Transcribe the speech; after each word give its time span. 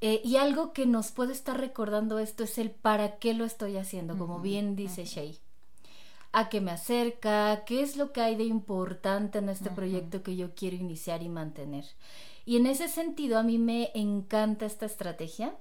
Eh, 0.00 0.22
y 0.24 0.36
algo 0.36 0.72
que 0.72 0.86
nos 0.86 1.10
puede 1.10 1.32
estar 1.32 1.58
recordando 1.58 2.18
esto 2.18 2.44
es 2.44 2.56
el 2.58 2.70
para 2.70 3.18
qué 3.18 3.34
lo 3.34 3.44
estoy 3.44 3.76
haciendo, 3.76 4.16
como 4.16 4.40
bien 4.40 4.74
dice 4.74 5.04
Shay. 5.04 5.38
A 6.32 6.48
qué 6.48 6.60
me 6.60 6.70
acerca, 6.70 7.64
qué 7.66 7.82
es 7.82 7.96
lo 7.96 8.12
que 8.12 8.20
hay 8.20 8.36
de 8.36 8.44
importante 8.44 9.38
en 9.38 9.48
este 9.48 9.68
proyecto 9.70 10.22
que 10.22 10.36
yo 10.36 10.54
quiero 10.54 10.76
iniciar 10.76 11.22
y 11.22 11.28
mantener. 11.28 11.84
Y 12.46 12.56
en 12.56 12.66
ese 12.66 12.88
sentido 12.88 13.38
a 13.38 13.42
mí 13.42 13.58
me 13.58 13.90
encanta 13.94 14.64
esta 14.64 14.86
estrategia, 14.86 15.54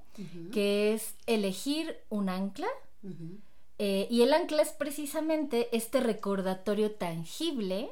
que 0.53 0.93
es 0.93 1.15
elegir 1.25 1.97
un 2.09 2.29
ancla. 2.29 2.67
Eh, 3.77 4.07
y 4.09 4.21
el 4.21 4.33
ancla 4.33 4.61
es 4.61 4.71
precisamente 4.71 5.75
este 5.75 5.99
recordatorio 5.99 6.91
tangible 6.91 7.91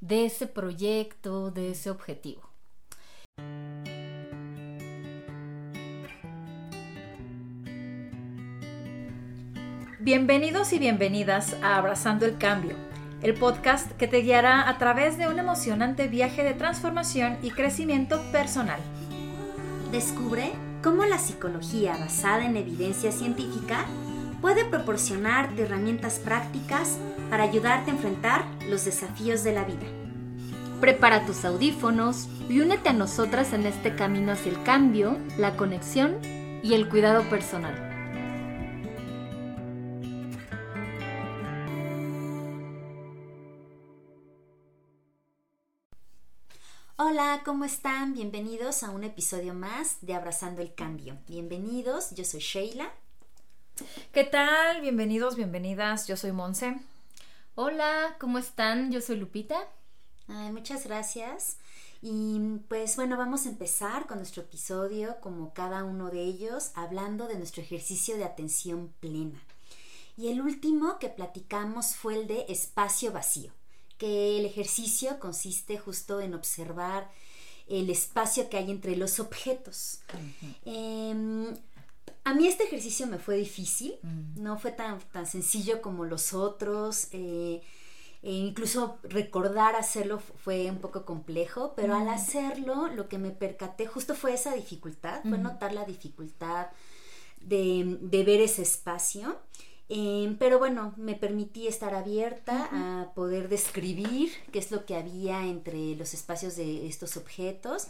de 0.00 0.26
ese 0.26 0.46
proyecto, 0.46 1.50
de 1.50 1.70
ese 1.70 1.90
objetivo. 1.90 2.47
Bienvenidos 10.08 10.72
y 10.72 10.78
bienvenidas 10.78 11.54
a 11.62 11.76
Abrazando 11.76 12.24
el 12.24 12.38
Cambio, 12.38 12.76
el 13.20 13.34
podcast 13.34 13.92
que 13.98 14.08
te 14.08 14.22
guiará 14.22 14.66
a 14.66 14.78
través 14.78 15.18
de 15.18 15.28
un 15.28 15.38
emocionante 15.38 16.08
viaje 16.08 16.42
de 16.44 16.54
transformación 16.54 17.36
y 17.42 17.50
crecimiento 17.50 18.22
personal. 18.32 18.80
Descubre 19.92 20.52
cómo 20.82 21.04
la 21.04 21.18
psicología 21.18 21.94
basada 21.98 22.46
en 22.46 22.56
evidencia 22.56 23.12
científica 23.12 23.84
puede 24.40 24.64
proporcionarte 24.64 25.64
herramientas 25.64 26.20
prácticas 26.20 26.96
para 27.28 27.44
ayudarte 27.44 27.90
a 27.90 27.94
enfrentar 27.94 28.46
los 28.66 28.86
desafíos 28.86 29.44
de 29.44 29.52
la 29.52 29.64
vida. 29.64 29.86
Prepara 30.80 31.26
tus 31.26 31.44
audífonos 31.44 32.30
y 32.48 32.60
únete 32.60 32.88
a 32.88 32.94
nosotras 32.94 33.52
en 33.52 33.66
este 33.66 33.94
camino 33.94 34.32
hacia 34.32 34.52
el 34.52 34.62
cambio, 34.62 35.18
la 35.36 35.54
conexión 35.54 36.16
y 36.62 36.72
el 36.72 36.88
cuidado 36.88 37.24
personal. 37.24 37.87
Hola, 47.00 47.42
¿cómo 47.44 47.64
están? 47.64 48.12
Bienvenidos 48.12 48.82
a 48.82 48.90
un 48.90 49.04
episodio 49.04 49.54
más 49.54 49.98
de 50.00 50.14
Abrazando 50.14 50.62
el 50.62 50.74
Cambio. 50.74 51.16
Bienvenidos, 51.28 52.10
yo 52.10 52.24
soy 52.24 52.40
Sheila. 52.40 52.92
¿Qué 54.12 54.24
tal? 54.24 54.80
Bienvenidos, 54.80 55.36
bienvenidas, 55.36 56.08
yo 56.08 56.16
soy 56.16 56.32
Monse. 56.32 56.80
Hola, 57.54 58.16
¿cómo 58.18 58.38
están? 58.38 58.90
Yo 58.90 59.00
soy 59.00 59.14
Lupita. 59.14 59.68
muchas 60.26 60.88
gracias. 60.88 61.58
Y 62.02 62.40
pues 62.66 62.96
bueno, 62.96 63.16
vamos 63.16 63.46
a 63.46 63.50
empezar 63.50 64.08
con 64.08 64.18
nuestro 64.18 64.42
episodio, 64.42 65.20
como 65.20 65.54
cada 65.54 65.84
uno 65.84 66.10
de 66.10 66.24
ellos, 66.24 66.72
hablando 66.74 67.28
de 67.28 67.36
nuestro 67.38 67.62
ejercicio 67.62 68.16
de 68.16 68.24
atención 68.24 68.92
plena. 68.98 69.40
Y 70.16 70.32
el 70.32 70.40
último 70.40 70.98
que 70.98 71.10
platicamos 71.10 71.94
fue 71.94 72.16
el 72.16 72.26
de 72.26 72.46
espacio 72.48 73.12
vacío 73.12 73.52
que 73.98 74.38
el 74.38 74.46
ejercicio 74.46 75.18
consiste 75.18 75.76
justo 75.76 76.20
en 76.20 76.34
observar 76.34 77.10
el 77.68 77.90
espacio 77.90 78.48
que 78.48 78.56
hay 78.56 78.70
entre 78.70 78.96
los 78.96 79.20
objetos. 79.20 80.00
Em, 80.64 81.54
a 82.24 82.34
mí 82.34 82.46
este 82.46 82.64
ejercicio 82.64 83.06
me 83.06 83.18
fue 83.18 83.36
difícil, 83.36 83.94
no 84.36 84.58
fue 84.58 84.72
tan, 84.72 85.00
tan 85.12 85.26
sencillo 85.26 85.82
como 85.82 86.04
los 86.04 86.32
otros. 86.32 87.08
Eh, 87.12 87.60
e 88.20 88.32
incluso 88.32 88.98
recordar 89.04 89.76
hacerlo 89.76 90.18
fue 90.18 90.68
un 90.70 90.78
poco 90.78 91.04
complejo, 91.04 91.74
pero 91.76 91.94
al 91.94 92.08
hacerlo 92.08 92.88
lo 92.88 93.08
que 93.08 93.16
me 93.16 93.30
percaté 93.30 93.86
justo 93.86 94.14
fue 94.14 94.34
esa 94.34 94.54
dificultad, 94.54 95.22
fue 95.22 95.38
notar 95.38 95.72
la 95.72 95.84
dificultad 95.84 96.66
de, 97.40 97.98
de 98.00 98.24
ver 98.24 98.40
ese 98.40 98.62
espacio 98.62 99.38
Em, 99.90 100.36
pero 100.36 100.58
bueno, 100.58 100.92
me 100.98 101.14
permití 101.14 101.66
estar 101.66 101.94
abierta 101.94 102.68
a 102.72 103.14
poder 103.14 103.48
describir 103.48 104.30
qué 104.52 104.58
es 104.58 104.70
lo 104.70 104.84
que 104.84 104.94
había 104.94 105.46
entre 105.46 105.96
los 105.96 106.12
espacios 106.12 106.56
de 106.56 106.86
estos 106.86 107.16
objetos 107.16 107.88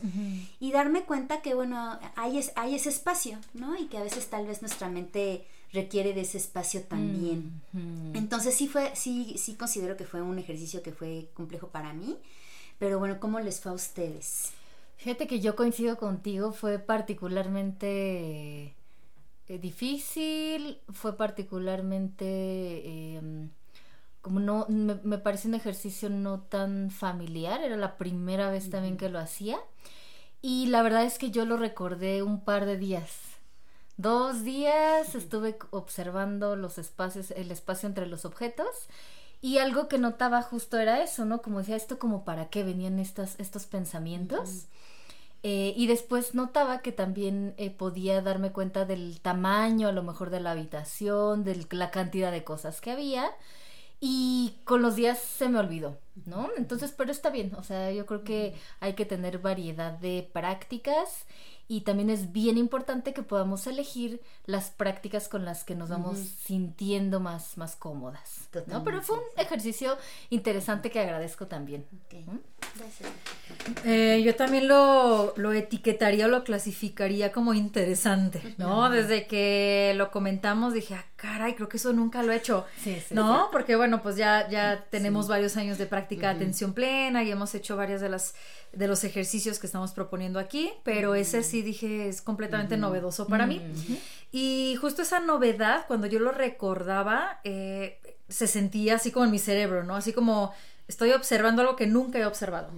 y 0.60 0.70
darme 0.70 1.02
cuenta 1.02 1.42
que, 1.42 1.54
bueno, 1.54 1.98
hay, 2.14 2.40
hay 2.54 2.74
ese 2.76 2.90
espacio, 2.90 3.38
¿no? 3.52 3.76
Y 3.76 3.86
que 3.86 3.98
a 3.98 4.04
veces 4.04 4.28
tal 4.28 4.46
vez 4.46 4.62
nuestra 4.62 4.88
mente 4.88 5.44
requiere 5.72 6.14
de 6.14 6.20
ese 6.20 6.38
espacio 6.38 6.82
también. 6.82 7.60
Entonces 8.14 8.54
sí 8.54 8.68
fue, 8.68 8.92
sí, 8.94 9.34
sí 9.36 9.54
considero 9.54 9.96
que 9.96 10.04
fue 10.04 10.22
un 10.22 10.38
ejercicio 10.38 10.82
que 10.82 10.92
fue 10.92 11.30
complejo 11.34 11.66
para 11.68 11.92
mí, 11.92 12.16
pero 12.78 13.00
bueno, 13.00 13.18
¿cómo 13.18 13.40
les 13.40 13.60
fue 13.60 13.72
a 13.72 13.74
ustedes? 13.74 14.52
Fíjate 14.98 15.26
que 15.26 15.40
yo 15.40 15.56
coincido 15.56 15.96
contigo, 15.96 16.52
fue 16.52 16.78
particularmente 16.78 18.74
eh, 19.48 19.58
difícil, 19.58 20.80
fue 20.92 21.16
particularmente... 21.16 23.16
Em, 23.16 23.50
como 24.20 24.40
no, 24.40 24.66
me, 24.68 24.96
me 25.04 25.18
pareció 25.18 25.48
un 25.48 25.54
ejercicio 25.54 26.10
no 26.10 26.40
tan 26.40 26.90
familiar, 26.90 27.62
era 27.62 27.76
la 27.76 27.96
primera 27.96 28.50
vez 28.50 28.68
también 28.68 28.96
que 28.96 29.08
lo 29.08 29.18
hacía. 29.18 29.58
Y 30.42 30.66
la 30.66 30.82
verdad 30.82 31.04
es 31.04 31.18
que 31.18 31.30
yo 31.30 31.44
lo 31.44 31.56
recordé 31.56 32.22
un 32.22 32.44
par 32.44 32.66
de 32.66 32.76
días. 32.76 33.10
Dos 33.96 34.44
días 34.44 35.14
estuve 35.16 35.58
observando 35.70 36.54
los 36.54 36.78
espacios, 36.78 37.32
el 37.32 37.50
espacio 37.50 37.88
entre 37.88 38.06
los 38.06 38.24
objetos. 38.24 38.88
Y 39.40 39.58
algo 39.58 39.88
que 39.88 39.98
notaba 39.98 40.42
justo 40.42 40.78
era 40.78 41.02
eso, 41.02 41.24
¿no? 41.24 41.42
Como 41.42 41.58
decía, 41.58 41.76
esto 41.76 41.98
como 41.98 42.24
para 42.24 42.48
qué 42.48 42.64
venían 42.64 42.98
estas, 42.98 43.38
estos 43.38 43.66
pensamientos. 43.66 44.66
Eh, 45.42 45.72
y 45.76 45.86
después 45.86 46.34
notaba 46.34 46.82
que 46.82 46.92
también 46.92 47.54
eh, 47.58 47.70
podía 47.70 48.20
darme 48.22 48.52
cuenta 48.52 48.84
del 48.84 49.20
tamaño, 49.20 49.88
a 49.88 49.92
lo 49.92 50.02
mejor 50.02 50.30
de 50.30 50.40
la 50.40 50.50
habitación, 50.52 51.44
de 51.44 51.66
la 51.70 51.90
cantidad 51.90 52.32
de 52.32 52.44
cosas 52.44 52.80
que 52.80 52.90
había. 52.90 53.30
Y 54.00 54.54
con 54.64 54.82
los 54.82 54.96
días 54.96 55.18
se 55.18 55.48
me 55.48 55.58
olvidó, 55.58 55.98
¿no? 56.26 56.50
Entonces, 56.56 56.92
pero 56.96 57.10
está 57.10 57.30
bien, 57.30 57.54
o 57.56 57.64
sea, 57.64 57.90
yo 57.92 58.06
creo 58.06 58.22
que 58.22 58.54
hay 58.80 58.94
que 58.94 59.04
tener 59.04 59.38
variedad 59.38 59.92
de 59.92 60.28
prácticas 60.32 61.26
y 61.68 61.82
también 61.82 62.08
es 62.08 62.32
bien 62.32 62.56
importante 62.56 63.12
que 63.12 63.22
podamos 63.22 63.66
elegir 63.66 64.22
las 64.46 64.70
prácticas 64.70 65.28
con 65.28 65.44
las 65.44 65.64
que 65.64 65.74
nos 65.74 65.90
vamos 65.90 66.18
sintiendo 66.18 67.20
más, 67.20 67.58
más 67.58 67.76
cómodas. 67.76 68.48
¿no? 68.66 68.82
Pero 68.84 69.02
fue 69.02 69.18
un 69.18 69.24
ejercicio 69.36 69.98
interesante 70.30 70.90
que 70.90 70.98
agradezco 70.98 71.46
también. 71.46 71.84
Gracias. 72.08 73.10
Eh, 73.84 74.22
yo 74.24 74.34
también 74.34 74.66
lo, 74.66 75.34
lo 75.36 75.52
etiquetaría 75.52 76.24
o 76.24 76.28
lo 76.28 76.42
clasificaría 76.42 77.32
como 77.32 77.52
interesante, 77.52 78.54
¿no? 78.56 78.88
Desde 78.88 79.26
que 79.26 79.92
lo 79.96 80.10
comentamos 80.10 80.72
dije, 80.72 80.94
ah, 80.94 81.04
caray, 81.18 81.54
creo 81.54 81.68
que 81.68 81.78
eso 81.78 81.92
nunca 81.92 82.22
lo 82.22 82.32
he 82.32 82.36
hecho, 82.36 82.64
¿no? 83.10 83.48
Porque 83.50 83.74
bueno, 83.74 84.02
pues 84.02 84.16
ya, 84.16 84.48
ya 84.48 84.86
tenemos 84.88 85.26
varios 85.26 85.56
años 85.56 85.76
de 85.76 85.86
práctica 85.86 86.28
de 86.28 86.36
atención 86.36 86.72
plena 86.72 87.24
y 87.24 87.30
hemos 87.32 87.54
hecho 87.56 87.76
varias 87.76 88.00
de 88.00 88.08
las 88.08 88.34
de 88.72 88.86
los 88.86 89.02
ejercicios 89.02 89.58
que 89.58 89.66
estamos 89.66 89.92
proponiendo 89.92 90.38
aquí, 90.38 90.70
pero 90.84 91.14
ese 91.14 91.42
sí 91.42 91.62
dije 91.62 92.08
es 92.08 92.22
completamente 92.22 92.76
novedoso 92.76 93.26
para 93.26 93.46
mí. 93.46 93.60
Y 94.30 94.76
justo 94.80 95.02
esa 95.02 95.20
novedad, 95.20 95.86
cuando 95.88 96.06
yo 96.06 96.20
lo 96.20 96.30
recordaba, 96.30 97.40
eh, 97.44 97.98
se 98.28 98.46
sentía 98.46 98.96
así 98.96 99.10
como 99.10 99.24
en 99.24 99.32
mi 99.32 99.38
cerebro, 99.38 99.82
¿no? 99.84 99.96
Así 99.96 100.12
como 100.12 100.52
estoy 100.88 101.12
observando 101.12 101.60
algo 101.62 101.76
que 101.76 101.86
nunca 101.86 102.18
he 102.18 102.26
observado. 102.26 102.70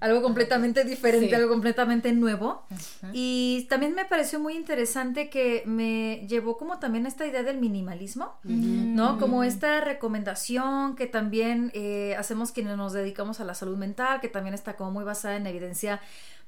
algo 0.00 0.20
completamente 0.20 0.84
diferente, 0.84 1.34
algo 1.34 1.48
completamente 1.48 2.12
nuevo. 2.12 2.66
Y 3.12 3.66
también 3.70 3.94
me 3.94 4.04
pareció 4.04 4.40
muy 4.40 4.56
interesante 4.56 5.30
que 5.30 5.62
me 5.64 6.26
llevó 6.28 6.58
como 6.58 6.78
también 6.78 7.06
esta 7.06 7.24
idea 7.26 7.44
del 7.44 7.58
minimalismo, 7.58 8.34
¿no? 8.42 9.18
Como 9.18 9.44
esta 9.44 9.80
recomendación 9.80 10.96
que 10.96 11.06
también 11.06 11.70
eh, 11.72 12.16
hacemos 12.18 12.50
quienes 12.52 12.76
nos 12.76 12.92
dedicamos 12.92 13.40
a 13.40 13.44
la 13.44 13.54
salud 13.54 13.78
mental, 13.78 14.20
que 14.20 14.28
también 14.28 14.54
está 14.54 14.74
como 14.76 14.90
muy 14.90 15.04
basada 15.04 15.36
en 15.36 15.46
evidencia 15.46 16.00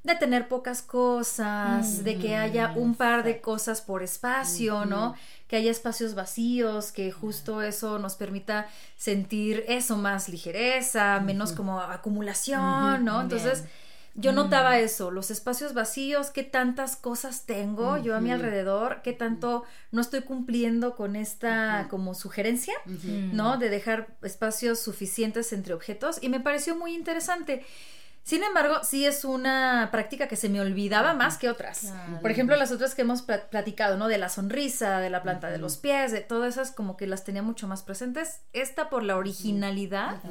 de 0.05 0.15
tener 0.15 0.49
pocas 0.49 0.83
cosas, 0.83 2.05
de 2.05 2.19
que 2.19 2.37
haya 2.37 2.73
un 2.77 2.95
par 2.95 3.25
de 3.25 3.41
cosas 3.41 3.81
por 3.81 4.03
espacio, 4.03 4.85
¿no? 4.85 5.15
Que 5.49 5.57
haya 5.57 5.71
espacios 5.71 6.15
vacíos, 6.15 6.93
que 6.93 7.11
justo 7.11 7.63
eso 7.63 7.99
nos 7.99 8.15
permita 8.15 8.69
sentir 8.97 9.65
eso 9.67 9.97
más 9.97 10.29
ligereza, 10.29 11.21
menos 11.21 11.53
como 11.53 11.81
acumulación, 11.81 13.05
¿no? 13.05 13.23
Entonces, 13.23 13.65
yo 14.15 14.33
notaba 14.33 14.81
eso, 14.81 15.13
los 15.13 15.31
espacios 15.31 15.75
vacíos, 15.75 16.31
qué 16.31 16.43
tantas 16.43 16.97
cosas 16.97 17.47
tengo 17.47 17.99
yo 17.99 18.17
a 18.17 18.21
mi 18.21 18.33
alrededor, 18.33 19.01
qué 19.03 19.13
tanto 19.13 19.63
no 19.93 20.01
estoy 20.01 20.23
cumpliendo 20.23 20.97
con 20.97 21.15
esta 21.15 21.87
como 21.89 22.15
sugerencia, 22.15 22.75
¿no? 23.33 23.59
De 23.59 23.71
dejar 23.71 24.09
espacios 24.23 24.81
suficientes 24.81 25.53
entre 25.53 25.73
objetos 25.73 26.19
y 26.21 26.29
me 26.31 26.41
pareció 26.41 26.75
muy 26.75 26.95
interesante. 26.95 27.65
Sin 28.29 28.45
embargo, 28.45 28.81
sí 28.83 29.07
es 29.07 29.25
una 29.25 29.89
práctica 29.91 30.29
que 30.29 30.37
se 30.37 30.51
me 30.51 30.61
olvidaba 30.61 31.15
más 31.15 31.39
que 31.39 31.49
otras. 31.49 31.95
Por 32.21 32.31
ejemplo, 32.31 32.57
las 32.57 32.71
otras 32.71 32.95
que 32.95 33.01
hemos 33.01 33.23
platicado, 33.23 33.97
¿no? 33.97 34.07
De 34.07 34.19
la 34.19 34.29
sonrisa, 34.29 35.01
de 35.01 35.09
la 35.09 35.23
planta 35.23 35.49
de 35.49 35.57
los 35.57 35.79
pies, 35.79 36.13
de 36.13 36.21
todas 36.21 36.53
esas 36.53 36.71
como 36.71 36.99
que 36.99 37.07
las 37.07 37.25
tenía 37.25 37.43
mucho 37.43 37.67
más 37.67 37.83
presentes. 37.83 38.41
Esta 38.53 38.91
por 38.91 39.03
la 39.03 39.17
originalidad 39.17 40.23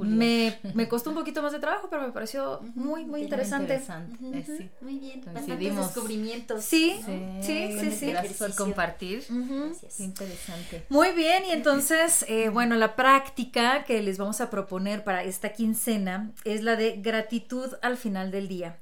me, 0.00 0.58
me, 0.74 0.88
costó 0.88 1.10
un 1.10 1.16
poquito 1.16 1.40
más 1.40 1.52
de 1.52 1.60
trabajo, 1.60 1.86
pero 1.88 2.02
me 2.02 2.10
pareció 2.10 2.58
muy, 2.74 3.04
muy 3.04 3.22
interesante. 3.22 3.80
Eh, 4.20 4.70
muy 4.80 4.98
bien, 4.98 5.22
bastantes 5.24 5.76
descubrimientos. 5.76 6.64
Sí, 6.64 7.00
sí, 7.40 7.78
sí, 7.78 7.92
sí. 7.92 8.10
Gracias 8.10 8.36
por 8.36 8.52
compartir. 8.56 9.24
Gracias. 9.28 10.00
Interesante. 10.00 10.86
Muy 10.88 11.12
bien, 11.12 11.44
y 11.48 11.52
entonces, 11.52 12.24
eh, 12.26 12.48
bueno, 12.48 12.74
la 12.74 12.96
práctica 12.96 13.84
que 13.84 14.02
les 14.02 14.18
vamos 14.18 14.40
a 14.40 14.50
proponer 14.50 15.04
para 15.04 15.22
esta 15.22 15.52
quincena 15.52 16.32
es 16.44 16.64
la 16.64 16.74
de 16.74 16.96
gratitud 16.96 17.27
gratitud 17.28 17.74
al 17.82 17.98
final 17.98 18.30
del 18.30 18.48
día. 18.48 18.78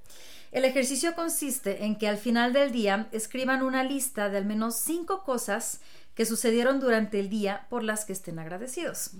El 0.52 0.64
ejercicio 0.64 1.14
consiste 1.16 1.84
en 1.84 1.96
que 1.96 2.06
al 2.06 2.16
final 2.16 2.52
del 2.52 2.70
día 2.70 3.08
escriban 3.10 3.62
una 3.62 3.82
lista 3.82 4.28
de 4.28 4.38
al 4.38 4.46
menos 4.46 4.76
cinco 4.76 5.24
cosas 5.24 5.80
que 6.14 6.24
sucedieron 6.24 6.78
durante 6.78 7.18
el 7.18 7.28
día 7.28 7.66
por 7.68 7.82
las 7.82 8.04
que 8.04 8.12
estén 8.12 8.38
agradecidos. 8.38 9.10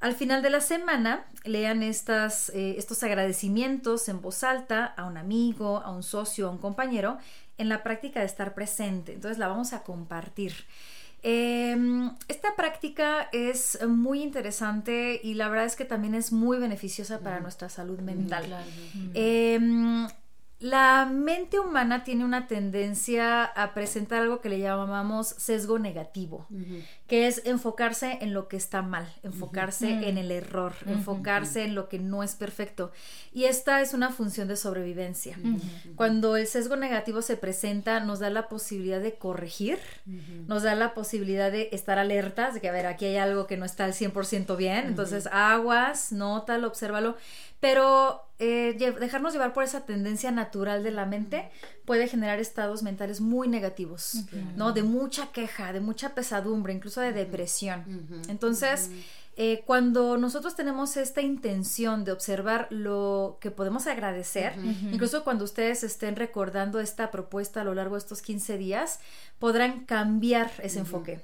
Al 0.00 0.14
final 0.14 0.42
de 0.42 0.50
la 0.50 0.60
semana, 0.60 1.26
lean 1.44 1.82
estas, 1.82 2.48
eh, 2.48 2.74
estos 2.78 3.02
agradecimientos 3.02 4.08
en 4.08 4.20
voz 4.22 4.42
alta 4.42 4.86
a 4.86 5.04
un 5.04 5.18
amigo, 5.18 5.82
a 5.84 5.90
un 5.90 6.02
socio, 6.02 6.48
a 6.48 6.50
un 6.50 6.58
compañero, 6.58 7.18
en 7.58 7.68
la 7.68 7.82
práctica 7.82 8.20
de 8.20 8.26
estar 8.26 8.54
presente. 8.54 9.12
Entonces 9.12 9.38
la 9.38 9.48
vamos 9.48 9.74
a 9.74 9.82
compartir. 9.82 10.54
Em, 11.24 12.10
esta 12.26 12.56
práctica 12.56 13.28
es 13.32 13.78
muy 13.86 14.22
interesante 14.22 15.20
y 15.22 15.34
la 15.34 15.48
verdad 15.48 15.66
es 15.66 15.76
que 15.76 15.84
también 15.84 16.16
es 16.16 16.32
muy 16.32 16.58
beneficiosa 16.58 17.20
para 17.20 17.38
nuestra 17.40 17.68
salud 17.68 18.00
mental. 18.00 18.52
Em, 19.14 20.08
la 20.58 21.06
mente 21.06 21.58
humana 21.58 22.04
tiene 22.04 22.24
una 22.24 22.46
tendencia 22.46 23.44
a 23.44 23.74
presentar 23.74 24.22
algo 24.22 24.40
que 24.40 24.48
le 24.48 24.60
llamamos 24.60 25.28
sesgo 25.28 25.78
negativo, 25.78 26.46
que 27.12 27.26
es 27.26 27.42
enfocarse 27.44 28.16
en 28.22 28.32
lo 28.32 28.48
que 28.48 28.56
está 28.56 28.80
mal, 28.80 29.06
enfocarse 29.22 30.08
en 30.08 30.16
el 30.16 30.30
error, 30.30 30.72
enfocarse 30.86 31.62
en 31.62 31.74
lo 31.74 31.90
que 31.90 31.98
no 31.98 32.22
es 32.22 32.36
perfecto. 32.36 32.90
Y 33.34 33.44
esta 33.44 33.82
es 33.82 33.92
una 33.92 34.08
función 34.08 34.48
de 34.48 34.56
sobrevivencia. 34.56 35.38
Cuando 35.94 36.38
el 36.38 36.46
sesgo 36.46 36.74
negativo 36.74 37.20
se 37.20 37.36
presenta, 37.36 38.00
nos 38.00 38.20
da 38.20 38.30
la 38.30 38.48
posibilidad 38.48 38.98
de 38.98 39.16
corregir, 39.16 39.78
nos 40.46 40.62
da 40.62 40.74
la 40.74 40.94
posibilidad 40.94 41.52
de 41.52 41.68
estar 41.72 41.98
alertas, 41.98 42.54
de 42.54 42.62
que, 42.62 42.70
a 42.70 42.72
ver, 42.72 42.86
aquí 42.86 43.04
hay 43.04 43.18
algo 43.18 43.46
que 43.46 43.58
no 43.58 43.66
está 43.66 43.84
al 43.84 43.92
100% 43.92 44.56
bien, 44.56 44.86
entonces 44.86 45.28
aguas, 45.30 46.12
nótalo, 46.12 46.68
obsérvalo, 46.68 47.18
pero 47.60 48.22
eh, 48.40 48.74
dejarnos 48.98 49.34
llevar 49.34 49.52
por 49.52 49.62
esa 49.62 49.86
tendencia 49.86 50.32
natural 50.32 50.82
de 50.82 50.90
la 50.90 51.06
mente 51.06 51.48
puede 51.84 52.08
generar 52.08 52.40
estados 52.40 52.82
mentales 52.82 53.20
muy 53.20 53.46
negativos, 53.46 54.24
¿no? 54.56 54.72
De 54.72 54.82
mucha 54.82 55.30
queja, 55.30 55.72
de 55.72 55.78
mucha 55.78 56.14
pesadumbre, 56.14 56.72
incluso 56.72 57.00
de 57.02 57.12
depresión. 57.12 58.22
Entonces, 58.28 58.90
eh, 59.36 59.62
cuando 59.66 60.16
nosotros 60.16 60.56
tenemos 60.56 60.96
esta 60.96 61.20
intención 61.20 62.04
de 62.04 62.12
observar 62.12 62.68
lo 62.70 63.38
que 63.40 63.50
podemos 63.50 63.86
agradecer, 63.86 64.54
incluso 64.90 65.24
cuando 65.24 65.44
ustedes 65.44 65.82
estén 65.84 66.16
recordando 66.16 66.80
esta 66.80 67.10
propuesta 67.10 67.60
a 67.60 67.64
lo 67.64 67.74
largo 67.74 67.96
de 67.96 68.00
estos 68.00 68.22
15 68.22 68.58
días, 68.58 69.00
podrán 69.38 69.84
cambiar 69.84 70.50
ese 70.62 70.78
enfoque 70.78 71.20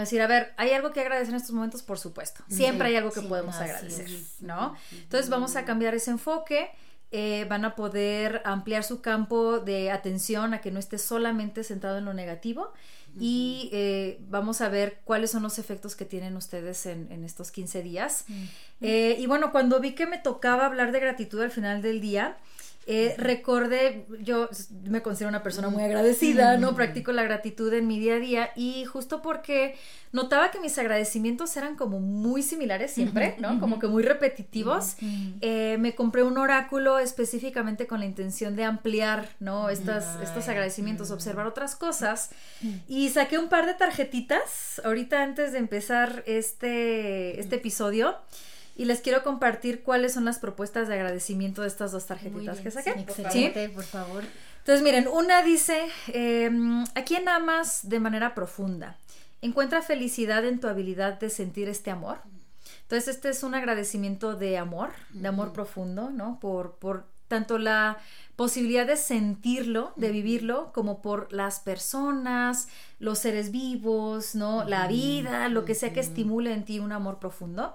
decir, 0.00 0.20
a 0.22 0.26
ver, 0.26 0.52
¿hay 0.56 0.70
algo 0.72 0.92
que 0.92 1.00
agradecer 1.00 1.30
en 1.30 1.36
estos 1.36 1.52
momentos? 1.52 1.82
Por 1.82 1.98
supuesto. 1.98 2.42
Siempre 2.48 2.88
hay 2.88 2.96
algo 2.96 3.10
que 3.10 3.22
podemos 3.22 3.56
agradecer, 3.56 4.08
¿no? 4.40 4.74
Entonces 4.92 5.30
vamos 5.30 5.56
a 5.56 5.64
cambiar 5.64 5.94
ese 5.94 6.10
enfoque. 6.10 6.70
Eh, 7.16 7.46
van 7.48 7.64
a 7.64 7.76
poder 7.76 8.42
ampliar 8.44 8.82
su 8.82 9.00
campo 9.00 9.60
de 9.60 9.92
atención 9.92 10.52
a 10.52 10.60
que 10.60 10.72
no 10.72 10.80
esté 10.80 10.98
solamente 10.98 11.62
centrado 11.62 11.98
en 11.98 12.06
lo 12.06 12.12
negativo 12.12 12.72
y 13.18 13.68
eh, 13.72 14.18
vamos 14.28 14.60
a 14.60 14.68
ver 14.68 15.00
cuáles 15.04 15.30
son 15.30 15.42
los 15.42 15.58
efectos 15.58 15.94
que 15.94 16.04
tienen 16.04 16.36
ustedes 16.36 16.86
en, 16.86 17.24
estos 17.24 17.50
15 17.50 17.82
días. 17.82 18.24
Eh, 18.80 19.16
y 19.18 19.26
bueno, 19.26 19.52
cuando 19.52 19.80
vi 19.80 19.92
que 19.92 20.06
me 20.06 20.18
tocaba 20.18 20.66
hablar 20.66 20.92
de 20.92 21.00
gratitud 21.00 21.40
al 21.40 21.50
final 21.50 21.82
del 21.82 22.00
día, 22.00 22.36
eh, 22.86 23.14
recordé, 23.16 24.06
yo 24.20 24.48
me 24.84 25.00
considero 25.00 25.30
una 25.30 25.42
persona 25.42 25.70
muy 25.70 25.82
agradecida, 25.82 26.58
¿no? 26.58 26.74
Practico 26.74 27.12
la 27.12 27.22
gratitud 27.22 27.72
en 27.72 27.86
mi 27.86 27.98
día 27.98 28.16
a 28.16 28.18
día 28.18 28.50
y 28.56 28.84
justo 28.84 29.22
porque 29.22 29.76
notaba 30.12 30.50
que 30.50 30.60
mis 30.60 30.76
agradecimientos 30.78 31.56
eran 31.56 31.76
como 31.76 31.98
muy 31.98 32.42
similares 32.42 32.92
siempre, 32.92 33.36
¿no? 33.38 33.58
Como 33.58 33.78
que 33.78 33.86
muy 33.86 34.02
repetitivos. 34.02 34.96
Eh, 35.40 35.76
me 35.80 35.94
compré 35.94 36.22
un 36.22 36.36
oráculo 36.36 36.98
específicamente 36.98 37.86
con 37.86 38.00
la 38.00 38.06
intención 38.06 38.54
de 38.54 38.64
ampliar, 38.64 39.30
¿no? 39.40 39.70
Estas, 39.70 40.20
estos 40.22 40.48
agradecimientos, 40.48 41.10
observar 41.10 41.46
otras 41.46 41.76
cosas. 41.76 42.30
Y 42.86 43.08
saqué 43.08 43.38
un 43.38 43.48
par 43.48 43.64
de 43.66 43.74
tarjetitas 43.74 44.80
ahorita 44.84 45.22
antes 45.22 45.52
de 45.52 45.58
empezar 45.58 46.22
este, 46.26 47.40
este 47.40 47.56
episodio 47.56 48.16
y 48.76 48.86
les 48.86 49.00
quiero 49.00 49.22
compartir 49.22 49.82
cuáles 49.82 50.14
son 50.14 50.24
las 50.24 50.38
propuestas 50.38 50.88
de 50.88 50.94
agradecimiento 50.94 51.62
de 51.62 51.68
estas 51.68 51.92
dos 51.92 52.06
tarjetitas 52.06 52.60
que 52.60 52.70
saqué. 52.70 52.90
excelente, 52.90 53.68
por 53.68 53.84
favor. 53.84 54.24
Entonces, 54.58 54.82
miren, 54.82 55.08
una 55.08 55.42
dice, 55.42 55.78
eh, 56.08 56.50
¿a 56.94 57.02
quién 57.04 57.28
amas 57.28 57.88
de 57.88 58.00
manera 58.00 58.34
profunda? 58.34 58.96
Encuentra 59.42 59.82
felicidad 59.82 60.44
en 60.46 60.58
tu 60.58 60.68
habilidad 60.68 61.20
de 61.20 61.28
sentir 61.28 61.68
este 61.68 61.90
amor. 61.90 62.18
Entonces, 62.82 63.14
este 63.14 63.28
es 63.28 63.42
un 63.42 63.54
agradecimiento 63.54 64.34
de 64.36 64.56
amor, 64.56 64.90
de 65.10 65.28
amor 65.28 65.52
profundo, 65.52 66.10
¿no? 66.10 66.38
Por, 66.40 66.76
por 66.76 67.04
tanto 67.28 67.58
la 67.58 67.98
posibilidad 68.36 68.86
de 68.86 68.96
sentirlo, 68.96 69.92
de 69.96 70.10
vivirlo, 70.10 70.72
como 70.72 71.02
por 71.02 71.32
las 71.32 71.60
personas, 71.60 72.68
los 72.98 73.18
seres 73.18 73.50
vivos, 73.50 74.34
¿no? 74.34 74.64
La 74.64 74.88
vida, 74.88 75.48
lo 75.48 75.64
que 75.64 75.74
sea 75.74 75.92
que 75.92 76.00
estimule 76.00 76.52
en 76.52 76.64
ti 76.64 76.78
un 76.78 76.92
amor 76.92 77.18
profundo. 77.18 77.74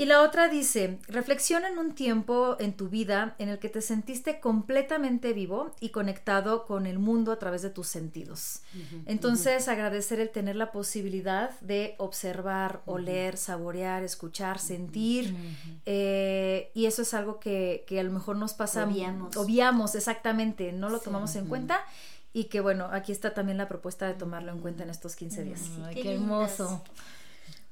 Y 0.00 0.06
la 0.06 0.22
otra 0.22 0.48
dice, 0.48 0.98
reflexiona 1.08 1.68
en 1.68 1.78
un 1.78 1.94
tiempo 1.94 2.56
en 2.58 2.72
tu 2.72 2.88
vida 2.88 3.34
en 3.36 3.50
el 3.50 3.58
que 3.58 3.68
te 3.68 3.82
sentiste 3.82 4.40
completamente 4.40 5.34
vivo 5.34 5.76
y 5.78 5.90
conectado 5.90 6.64
con 6.64 6.86
el 6.86 6.98
mundo 6.98 7.32
a 7.32 7.38
través 7.38 7.60
de 7.60 7.68
tus 7.68 7.88
sentidos. 7.88 8.62
Entonces, 9.04 9.68
agradecer 9.68 10.18
el 10.18 10.30
tener 10.30 10.56
la 10.56 10.72
posibilidad 10.72 11.50
de 11.60 11.96
observar, 11.98 12.80
oler, 12.86 13.36
saborear, 13.36 14.02
escuchar, 14.02 14.58
sentir. 14.58 15.36
Eh, 15.84 16.70
y 16.72 16.86
eso 16.86 17.02
es 17.02 17.12
algo 17.12 17.38
que, 17.38 17.84
a 17.90 18.02
lo 18.02 18.10
mejor 18.10 18.36
nos 18.36 18.54
pasa... 18.54 18.86
Obviamos. 18.86 19.36
Obviamos, 19.36 19.94
exactamente, 19.94 20.72
no 20.72 20.88
lo 20.88 21.00
tomamos 21.00 21.36
en 21.36 21.44
cuenta. 21.44 21.84
Y 22.32 22.44
que 22.44 22.60
bueno, 22.60 22.88
aquí 22.90 23.12
está 23.12 23.34
también 23.34 23.58
la 23.58 23.68
propuesta 23.68 24.06
de 24.06 24.14
tomarlo 24.14 24.50
en 24.50 24.60
cuenta 24.60 24.82
en 24.82 24.88
estos 24.88 25.14
15 25.14 25.44
días. 25.44 25.60
qué, 25.92 26.14
hermoso. 26.14 26.82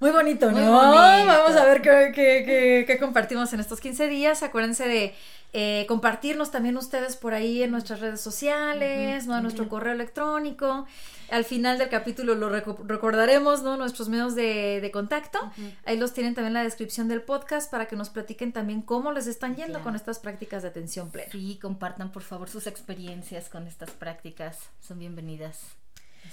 Muy 0.00 0.12
bonito, 0.12 0.52
¿no? 0.52 0.72
Vamos 0.72 1.56
a 1.56 1.64
ver 1.64 1.82
qué, 1.82 2.96
compartimos 3.00 3.52
en 3.52 3.60
estos 3.60 3.80
15 3.80 4.06
días. 4.06 4.44
Acuérdense 4.44 4.86
de 4.86 5.14
eh, 5.52 5.86
compartirnos 5.88 6.52
también 6.52 6.76
ustedes 6.76 7.16
por 7.16 7.34
ahí 7.34 7.64
en 7.64 7.72
nuestras 7.72 7.98
redes 7.98 8.20
sociales, 8.20 9.26
¿no? 9.26 9.36
En 9.36 9.42
nuestro 9.42 9.68
correo 9.68 9.92
electrónico. 9.92 10.86
Al 11.30 11.44
final 11.44 11.78
del 11.78 11.88
capítulo 11.88 12.36
lo 12.36 12.48
recordaremos, 12.48 13.64
¿no? 13.64 13.76
Nuestros 13.76 14.08
medios 14.08 14.36
de, 14.36 14.88
contacto. 14.92 15.38
Ahí 15.84 15.96
los 15.96 16.14
tienen 16.14 16.34
también 16.34 16.48
en 16.50 16.54
la 16.54 16.62
descripción 16.62 17.08
del 17.08 17.22
podcast 17.22 17.68
para 17.68 17.86
que 17.86 17.96
nos 17.96 18.08
platiquen 18.08 18.52
también 18.52 18.82
cómo 18.82 19.10
les 19.10 19.26
están 19.26 19.56
yendo 19.56 19.82
con 19.82 19.96
estas 19.96 20.20
prácticas 20.20 20.62
de 20.62 20.68
atención 20.68 21.10
plena. 21.10 21.32
Sí, 21.32 21.58
compartan 21.60 22.12
por 22.12 22.22
favor 22.22 22.48
sus 22.48 22.68
experiencias 22.68 23.48
con 23.48 23.66
estas 23.66 23.90
prácticas. 23.90 24.70
Son 24.80 25.00
bienvenidas 25.00 25.76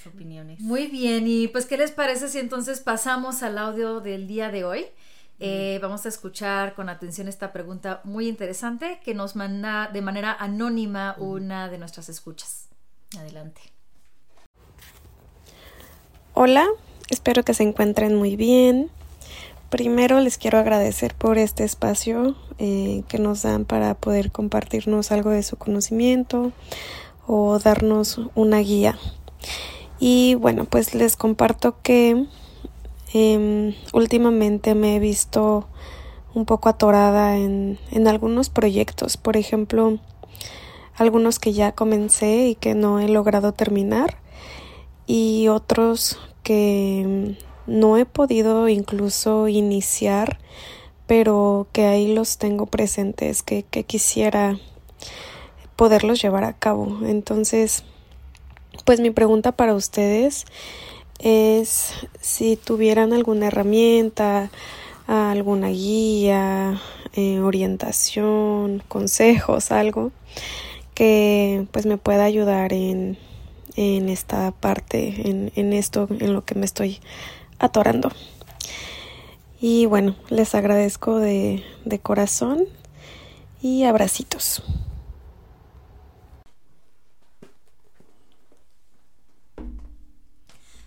opiniones. 0.07 0.59
Muy 0.59 0.87
bien, 0.87 1.25
y 1.27 1.47
pues, 1.47 1.65
¿qué 1.65 1.77
les 1.77 1.91
parece 1.91 2.29
si 2.29 2.39
entonces 2.39 2.79
pasamos 2.79 3.43
al 3.43 3.57
audio 3.57 3.99
del 3.99 4.27
día 4.27 4.51
de 4.51 4.63
hoy? 4.63 4.85
Eh, 5.39 5.79
vamos 5.81 6.05
a 6.05 6.09
escuchar 6.09 6.75
con 6.75 6.87
atención 6.87 7.27
esta 7.27 7.51
pregunta 7.51 7.99
muy 8.05 8.29
interesante 8.29 9.01
que 9.03 9.13
nos 9.13 9.35
manda 9.35 9.89
de 9.91 10.01
manera 10.01 10.33
anónima 10.39 11.15
una 11.17 11.67
de 11.69 11.77
nuestras 11.77 12.07
escuchas. 12.07 12.69
Adelante. 13.17 13.61
Hola, 16.33 16.67
espero 17.09 17.43
que 17.43 17.53
se 17.53 17.63
encuentren 17.63 18.15
muy 18.15 18.35
bien. 18.35 18.89
Primero 19.69 20.21
les 20.21 20.37
quiero 20.37 20.57
agradecer 20.57 21.15
por 21.15 21.37
este 21.37 21.63
espacio 21.63 22.35
eh, 22.59 23.03
que 23.09 23.19
nos 23.19 23.41
dan 23.41 23.65
para 23.65 23.93
poder 23.95 24.31
compartirnos 24.31 25.11
algo 25.11 25.31
de 25.31 25.43
su 25.43 25.57
conocimiento 25.57 26.53
o 27.27 27.59
darnos 27.59 28.21
una 28.35 28.59
guía. 28.59 28.97
Y 30.07 30.35
bueno, 30.35 30.65
pues 30.65 30.93
les 30.93 31.17
comparto 31.17 31.81
que 31.81 32.27
em, 33.11 33.73
últimamente 33.91 34.75
me 34.75 34.95
he 34.95 34.99
visto 34.99 35.67
un 36.35 36.45
poco 36.45 36.69
atorada 36.69 37.37
en, 37.37 37.79
en 37.89 38.07
algunos 38.07 38.49
proyectos, 38.49 39.17
por 39.17 39.35
ejemplo, 39.35 39.97
algunos 40.93 41.39
que 41.39 41.53
ya 41.53 41.71
comencé 41.71 42.49
y 42.49 42.53
que 42.53 42.75
no 42.75 42.99
he 42.99 43.09
logrado 43.09 43.51
terminar 43.51 44.19
y 45.07 45.47
otros 45.47 46.19
que 46.43 47.35
no 47.65 47.97
he 47.97 48.05
podido 48.05 48.69
incluso 48.69 49.47
iniciar 49.47 50.37
pero 51.07 51.65
que 51.71 51.87
ahí 51.87 52.13
los 52.13 52.37
tengo 52.37 52.67
presentes, 52.67 53.41
que, 53.41 53.63
que 53.63 53.85
quisiera 53.85 54.59
poderlos 55.75 56.21
llevar 56.21 56.43
a 56.43 56.53
cabo. 56.53 56.99
Entonces, 57.05 57.83
pues 58.83 58.99
mi 58.99 59.11
pregunta 59.11 59.51
para 59.51 59.73
ustedes 59.73 60.45
es 61.19 61.93
si 62.19 62.55
tuvieran 62.57 63.13
alguna 63.13 63.47
herramienta, 63.47 64.49
alguna 65.07 65.69
guía, 65.69 66.81
eh, 67.13 67.39
orientación, 67.39 68.83
consejos, 68.87 69.71
algo 69.71 70.11
que 70.93 71.67
pues 71.71 71.85
me 71.85 71.97
pueda 71.97 72.23
ayudar 72.23 72.73
en, 72.73 73.17
en 73.75 74.09
esta 74.09 74.51
parte, 74.51 75.29
en, 75.29 75.51
en 75.55 75.73
esto, 75.73 76.07
en 76.19 76.33
lo 76.33 76.43
que 76.43 76.55
me 76.55 76.65
estoy 76.65 76.99
atorando. 77.59 78.11
Y 79.61 79.85
bueno, 79.85 80.15
les 80.29 80.55
agradezco 80.55 81.17
de, 81.17 81.63
de 81.85 81.99
corazón 81.99 82.65
y 83.61 83.83
abracitos. 83.83 84.63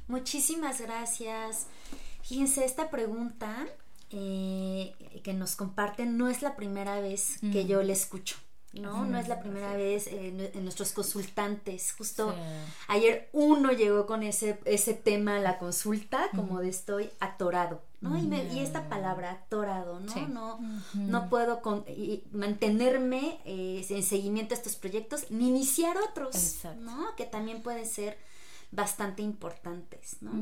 Muchísimas 0.08 0.80
gracias. 0.80 1.66
Fíjense, 2.22 2.64
esta 2.64 2.90
pregunta 2.90 3.66
eh, 4.10 4.94
que 5.22 5.34
nos 5.34 5.54
comparten 5.54 6.16
no 6.16 6.28
es 6.28 6.42
la 6.42 6.56
primera 6.56 7.00
vez 7.00 7.38
que 7.52 7.66
yo 7.66 7.82
le 7.82 7.92
escucho. 7.92 8.36
¿no? 8.72 9.06
no 9.06 9.18
es 9.18 9.28
la 9.28 9.40
primera 9.40 9.74
vez 9.74 10.06
en, 10.06 10.62
nuestros 10.62 10.92
consultantes. 10.92 11.94
Justo 11.96 12.34
ayer 12.86 13.28
uno 13.32 13.72
llegó 13.72 14.06
con 14.06 14.22
ese, 14.22 14.58
ese 14.64 14.94
tema 14.94 15.36
a 15.36 15.40
la 15.40 15.58
consulta, 15.58 16.28
como 16.34 16.60
de 16.60 16.68
estoy 16.68 17.10
atorado, 17.20 17.82
¿no? 18.00 18.16
Y, 18.18 18.58
esta 18.60 18.88
palabra, 18.88 19.30
atorado, 19.32 20.00
¿no? 20.00 20.28
No, 20.28 20.60
no 20.94 21.28
puedo 21.28 21.62
mantenerme 22.32 23.40
eh, 23.44 23.84
en 23.88 24.02
seguimiento 24.02 24.54
a 24.54 24.58
estos 24.58 24.76
proyectos 24.76 25.30
ni 25.30 25.48
iniciar 25.48 25.96
otros, 25.96 26.58
¿no? 26.80 27.14
Que 27.16 27.24
también 27.24 27.62
pueden 27.62 27.86
ser 27.86 28.18
bastante 28.70 29.22
importantes, 29.22 30.18
¿no? 30.20 30.32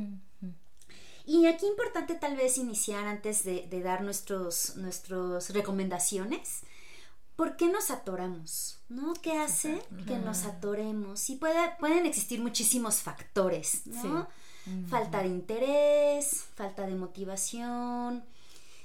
Y 1.24 1.46
aquí 1.46 1.66
importante 1.66 2.14
tal 2.14 2.36
vez 2.36 2.56
iniciar 2.56 3.06
antes 3.06 3.44
de, 3.44 3.66
dar 3.82 4.02
nuestros, 4.02 4.76
nuestras 4.76 5.50
recomendaciones. 5.50 6.62
¿Por 7.34 7.56
qué 7.56 7.68
nos 7.68 7.90
atoramos? 7.90 8.78
¿No? 8.88 9.12
¿Qué 9.14 9.32
hace 9.32 9.82
que 10.06 10.18
nos 10.18 10.44
atoremos? 10.44 11.28
Y 11.28 11.36
puede, 11.36 11.58
pueden 11.80 12.06
existir 12.06 12.40
muchísimos 12.40 12.96
factores, 12.96 13.86
¿no? 13.86 14.28
Falta 14.88 15.22
de 15.22 15.28
interés, 15.28 16.44
falta 16.54 16.86
de 16.86 16.94
motivación, 16.94 18.24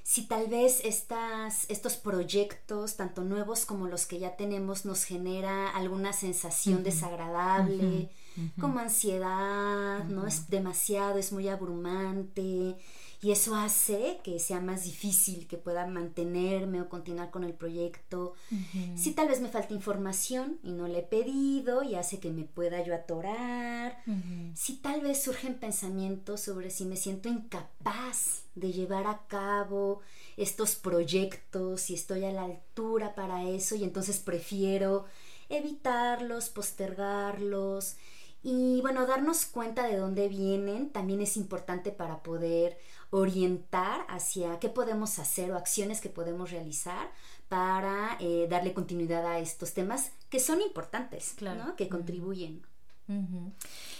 si 0.03 0.23
tal 0.27 0.47
vez 0.47 0.81
estas, 0.83 1.69
estos 1.69 1.95
proyectos, 1.95 2.97
tanto 2.97 3.23
nuevos 3.23 3.65
como 3.65 3.87
los 3.87 4.05
que 4.05 4.19
ya 4.19 4.35
tenemos, 4.35 4.83
nos 4.83 5.03
genera 5.03 5.69
alguna 5.69 6.11
sensación 6.11 6.83
desagradable, 6.83 8.09
como 8.59 8.79
ansiedad, 8.79 10.03
¿no? 10.05 10.27
Es 10.27 10.49
demasiado, 10.49 11.17
es 11.17 11.31
muy 11.31 11.47
abrumante 11.47 12.75
y 13.23 13.29
eso 13.29 13.55
hace 13.55 14.19
que 14.23 14.39
sea 14.39 14.61
más 14.61 14.83
difícil 14.83 15.45
que 15.47 15.57
pueda 15.57 15.85
mantenerme 15.85 16.81
o 16.81 16.89
continuar 16.89 17.29
con 17.29 17.43
el 17.43 17.53
proyecto. 17.53 18.33
Si 18.95 19.11
tal 19.11 19.27
vez 19.27 19.41
me 19.41 19.49
falta 19.49 19.75
información 19.75 20.57
y 20.63 20.71
no 20.71 20.87
le 20.87 20.99
he 20.99 21.03
pedido 21.03 21.83
y 21.83 21.93
hace 21.93 22.19
que 22.19 22.31
me 22.31 22.45
pueda 22.45 22.83
yo 22.83 22.95
atorar. 22.95 24.01
Si 24.55 24.77
tal 24.77 25.01
vez 25.01 25.21
surgen 25.21 25.53
pensamientos 25.55 26.41
sobre 26.41 26.71
si 26.71 26.83
me 26.85 26.95
siento 26.97 27.29
incapaz 27.29 28.43
de 28.55 28.71
llevar 28.71 29.05
a 29.05 29.21
cabo 29.27 30.01
estos 30.35 30.75
proyectos, 30.75 31.81
si 31.81 31.93
estoy 31.93 32.25
a 32.25 32.31
la 32.31 32.45
altura 32.45 33.13
para 33.13 33.43
eso 33.47 33.75
y 33.75 33.83
entonces 33.83 34.17
prefiero 34.17 35.05
evitarlos, 35.47 36.49
postergarlos. 36.49 37.97
Y 38.43 38.81
bueno, 38.81 39.05
darnos 39.05 39.45
cuenta 39.45 39.87
de 39.87 39.97
dónde 39.97 40.27
vienen 40.27 40.89
también 40.89 41.21
es 41.21 41.37
importante 41.37 41.91
para 41.91 42.23
poder 42.23 42.77
orientar 43.11 44.05
hacia 44.09 44.59
qué 44.59 44.69
podemos 44.69 45.19
hacer 45.19 45.51
o 45.51 45.57
acciones 45.57 46.01
que 46.01 46.09
podemos 46.09 46.49
realizar 46.49 47.11
para 47.49 48.17
eh, 48.19 48.47
darle 48.49 48.73
continuidad 48.73 49.25
a 49.25 49.39
estos 49.39 49.73
temas 49.73 50.11
que 50.29 50.39
son 50.39 50.61
importantes, 50.61 51.33
claro. 51.35 51.75
que 51.75 51.89
contribuyen. 51.89 52.63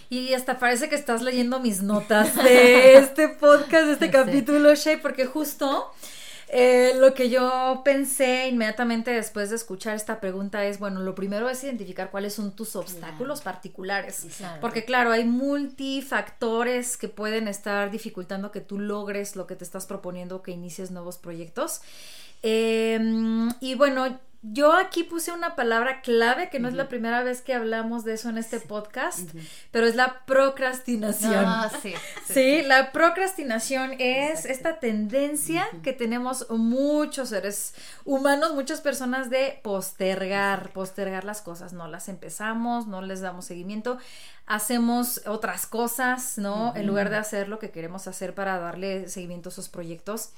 Y 0.10 0.33
hasta 0.33 0.57
parece 0.57 0.88
que 0.88 0.95
estás 0.95 1.21
leyendo 1.21 1.60
mis 1.60 1.81
notas 1.81 2.33
de 2.36 2.95
este 2.98 3.27
podcast, 3.27 3.88
de 3.88 3.93
este 3.93 4.10
capítulo, 4.10 4.74
Shay, 4.74 4.98
porque 4.98 5.25
justo 5.25 5.91
eh, 6.53 6.96
lo 6.98 7.13
que 7.13 7.29
yo 7.29 7.81
pensé 7.86 8.50
inmediatamente 8.50 9.12
después 9.12 9.50
de 9.50 9.55
escuchar 9.55 9.96
esta 9.96 10.20
pregunta 10.20 10.65
es, 10.65 10.79
bueno, 10.79 11.00
lo 11.00 11.15
primero 11.15 11.50
es 11.50 11.63
identificar 11.63 12.12
cuáles 12.12 12.34
son 12.34 12.53
tus 12.58 12.75
obstáculos 12.75 13.39
particulares, 13.39 14.27
porque 14.60 14.84
claro, 14.84 15.12
hay 15.12 15.24
multifactores 15.24 16.98
que 16.98 17.08
pueden 17.08 17.48
estar 17.48 17.89
dificultando 17.89 18.51
que 18.51 18.60
tú 18.60 18.79
logres 18.79 19.38
lo 19.38 19.48
que 19.48 19.55
te 19.55 19.63
estás 19.63 19.86
proponiendo, 19.86 20.41
que 20.41 20.51
inicies 20.51 20.91
nuevos 20.91 21.17
proyectos. 21.17 21.81
Em, 22.43 23.50
y 23.62 23.75
bueno, 23.75 24.20
yo 24.43 24.74
aquí 24.74 25.03
puse 25.03 25.31
una 25.31 25.55
palabra 25.55 26.01
clave 26.01 26.50
que 26.50 26.60
no 26.60 26.67
es 26.67 26.74
la 26.74 26.88
primera 26.88 27.21
vez 27.21 27.41
que 27.41 27.53
hablamos 27.53 28.03
de 28.03 28.13
eso 28.13 28.29
en 28.29 28.39
este 28.39 28.60
podcast, 28.60 29.29
pero 29.69 29.86
es 29.86 29.95
la 29.95 30.25
procrastinación. 30.25 31.45
Ah, 31.45 31.71
sí, 31.81 31.93
sí, 32.25 32.63
la 32.63 32.91
procrastinación 32.91 33.93
es 34.00 34.45
esta 34.45 34.79
tendencia 34.79 35.67
que 35.83 35.93
tenemos 35.93 36.50
muchos 36.50 37.29
seres 37.29 37.75
humanos, 38.03 38.55
muchas 38.55 38.81
personas 38.81 39.29
de 39.29 39.60
postergar, 39.63 40.71
postergar 40.71 41.24
las 41.24 41.41
cosas, 41.41 41.74
no 41.74 41.88
las 41.88 42.10
empezamos, 42.10 42.88
no 42.88 43.03
les 43.03 43.21
damos 43.21 43.45
seguimiento, 43.45 44.00
hacemos 44.48 45.21
otras 45.27 45.67
cosas, 45.67 46.39
¿no? 46.39 46.75
En 46.75 46.88
lugar 46.88 47.12
de 47.12 47.17
hacer 47.17 47.48
lo 47.48 47.60
que 47.60 47.69
queremos 47.69 48.07
hacer 48.07 48.33
para 48.33 48.57
darle 48.57 49.07
seguimiento 49.07 49.50
a 49.50 49.51
esos 49.51 49.69
proyectos. 49.69 50.31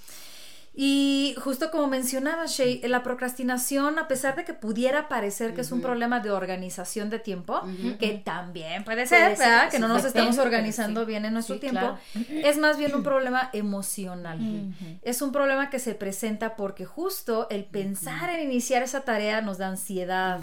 Y 0.76 1.36
justo 1.38 1.70
como 1.70 1.86
mencionaba 1.86 2.48
Shay, 2.48 2.82
la 2.88 3.04
procrastinación, 3.04 4.00
a 4.00 4.08
pesar 4.08 4.36
de 4.36 4.44
que 4.44 4.56
pudiera 4.56 5.08
parecer 5.08 5.54
que 5.54 5.62
es 5.62 5.72
un 5.72 5.82
problema 5.82 6.20
de 6.20 6.32
organización 6.32 7.12
de 7.12 7.20
tiempo, 7.20 7.62
que 8.00 8.22
también 8.24 8.84
puede 8.84 9.06
ser, 9.06 9.38
¿verdad? 9.38 9.70
Que 9.70 9.78
no 9.78 9.88
nos 9.88 10.04
estamos 10.04 10.40
organizando 10.40 11.06
bien 11.06 11.26
en 11.26 11.34
nuestro 11.34 11.60
tiempo, 11.60 11.98
es 12.30 12.58
más 12.58 12.78
bien 12.78 12.96
un 12.96 13.04
problema 13.04 13.52
emocional. 13.54 14.40
Es 15.04 15.22
un 15.22 15.32
problema 15.32 15.70
que 15.70 15.78
se 15.78 15.94
presenta 15.94 16.56
porque 16.56 16.86
justo 16.86 17.48
el 17.52 17.66
pensar 17.66 18.32
en 18.32 18.42
iniciar 18.42 18.82
esa 18.82 19.02
tarea 19.02 19.42
nos 19.42 19.60
da 19.60 19.68
ansiedad, 19.68 20.40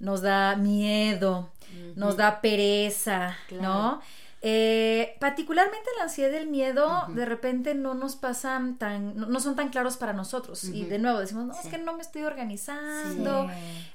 nos 0.00 0.22
da 0.22 0.56
miedo, 0.56 1.50
nos 1.94 2.16
da 2.16 2.40
pereza, 2.40 3.36
¿no? 3.60 4.00
Eh, 4.44 5.14
particularmente 5.20 5.88
la 5.98 6.04
ansiedad 6.04 6.32
y 6.32 6.34
el 6.34 6.48
miedo 6.48 7.06
de 7.10 7.24
repente 7.24 7.74
no 7.74 7.94
nos 7.94 8.16
pasan 8.16 8.76
tan, 8.76 9.16
no, 9.16 9.38
son 9.38 9.54
tan 9.54 9.68
claros 9.68 9.96
para 9.96 10.12
nosotros. 10.12 10.64
Y 10.64 10.84
de 10.84 10.98
nuevo 10.98 11.20
decimos, 11.20 11.46
no, 11.46 11.54
es 11.54 11.68
que 11.68 11.78
no 11.78 11.94
me 11.94 12.02
estoy 12.02 12.24
organizando, 12.24 13.48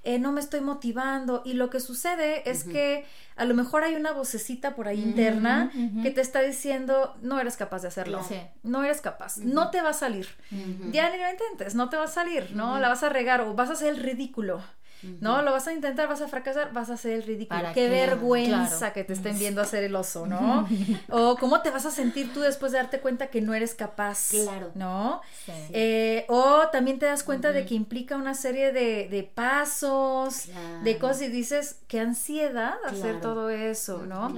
eh, 0.03 0.19
no 0.19 0.31
me 0.31 0.39
estoy 0.39 0.61
motivando. 0.61 1.41
Y 1.43 1.53
lo 1.53 1.69
que 1.69 1.81
sucede 1.81 2.49
es 2.49 2.63
que 2.63 3.05
a 3.35 3.43
lo 3.43 3.55
mejor 3.55 3.83
hay 3.83 3.95
una 3.95 4.13
vocecita 4.13 4.73
por 4.73 4.87
ahí 4.87 5.01
interna 5.03 5.69
que 6.01 6.11
te 6.11 6.21
está 6.21 6.39
diciendo, 6.41 7.15
no 7.21 7.41
eres 7.41 7.57
capaz 7.57 7.81
de 7.81 7.89
hacerlo, 7.89 8.21
no 8.63 8.85
eres 8.85 9.01
capaz, 9.01 9.39
no 9.39 9.69
te 9.69 9.81
va 9.81 9.89
a 9.89 9.93
salir. 9.93 10.29
Ya 10.91 11.09
ni 11.09 11.17
lo 11.17 11.29
intentes, 11.29 11.75
no 11.75 11.89
te 11.89 11.97
va 11.97 12.05
a 12.05 12.07
salir, 12.07 12.51
¿no? 12.55 12.79
La 12.79 12.87
vas 12.87 13.03
a 13.03 13.09
regar 13.09 13.41
o 13.41 13.53
vas 13.53 13.69
a 13.69 13.73
hacer 13.73 13.89
el 13.89 13.97
ridículo. 14.01 14.61
¿No? 15.21 15.41
Lo 15.41 15.51
vas 15.51 15.67
a 15.67 15.73
intentar, 15.73 16.07
vas 16.07 16.21
a 16.21 16.27
fracasar, 16.27 16.73
vas 16.73 16.89
a 16.89 16.93
hacer 16.93 17.13
el 17.13 17.23
ridículo. 17.23 17.61
Qué, 17.73 17.89
vergüenza 17.89 18.93
que 18.93 19.03
te 19.03 19.13
estén 19.13 19.37
viendo 19.37 19.61
hacer 19.61 19.83
el 19.83 19.95
oso, 19.95 20.25
¿no? 20.27 20.67
o 21.09 21.37
cómo 21.37 21.61
te 21.61 21.69
vas 21.71 21.85
a 21.85 21.91
sentir 21.91 22.33
tú 22.33 22.41
después 22.41 22.71
de 22.71 22.79
darte 22.79 22.99
cuenta 22.99 23.27
que 23.27 23.41
no 23.41 23.53
eres 23.53 23.73
capaz, 23.75 24.29
claro. 24.29 24.71
¿no? 24.75 25.21
Eh, 25.71 26.25
o 26.29 26.67
también 26.71 26.99
te 26.99 27.05
das 27.05 27.23
cuenta 27.23 27.51
de 27.51 27.65
que 27.65 27.75
implica 27.75 28.15
una 28.15 28.33
serie 28.33 28.71
de, 28.71 29.31
pasos, 29.33 30.49
de 30.83 30.97
cosas 30.97 31.23
y 31.23 31.27
dices, 31.29 31.79
qué 31.87 31.99
ansiedad 31.99 32.75
hacer 32.85 33.21
todo 33.21 33.49
eso, 33.49 34.05
¿no? 34.05 34.33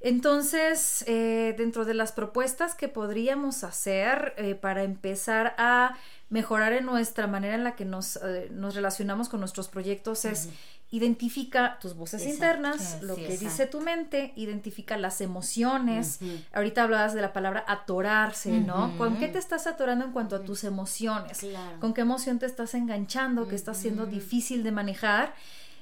Entonces, 0.00 1.04
eh, 1.08 1.54
dentro 1.56 1.84
de 1.84 1.94
las 1.94 2.12
propuestas 2.12 2.74
que 2.74 2.88
podríamos 2.88 3.64
hacer 3.64 4.34
eh, 4.36 4.54
para 4.54 4.82
empezar 4.82 5.54
a 5.58 5.96
mejorar 6.28 6.72
en 6.72 6.86
nuestra 6.86 7.26
manera 7.26 7.54
en 7.54 7.64
la 7.64 7.76
que 7.76 7.84
nos, 7.84 8.16
eh, 8.16 8.48
nos 8.50 8.74
relacionamos 8.74 9.28
con 9.28 9.40
nuestros 9.40 9.68
proyectos 9.68 10.24
es 10.24 10.48
identifica 10.90 11.78
tus 11.80 11.96
voces 11.96 12.24
internas, 12.26 13.02
lo 13.02 13.16
que 13.16 13.36
dice 13.36 13.66
tu 13.66 13.80
mente, 13.80 14.32
identifica 14.36 14.96
las 14.96 15.20
emociones. 15.20 16.20
Ahorita 16.52 16.84
hablabas 16.84 17.12
de 17.12 17.22
la 17.22 17.32
palabra 17.32 17.64
atorarse, 17.66 18.60
¿no? 18.60 18.96
¿Con 18.96 19.16
qué 19.18 19.28
te 19.28 19.38
estás 19.38 19.66
atorando 19.66 20.04
en 20.04 20.12
cuanto 20.12 20.36
a 20.36 20.42
tus 20.42 20.64
emociones? 20.64 21.44
¿Con 21.80 21.92
qué 21.92 22.02
emoción 22.02 22.38
te 22.38 22.46
estás 22.46 22.74
enganchando, 22.74 23.48
que 23.48 23.56
está 23.56 23.74
siendo 23.74 24.06
difícil 24.06 24.62
de 24.62 24.72
manejar? 24.72 25.34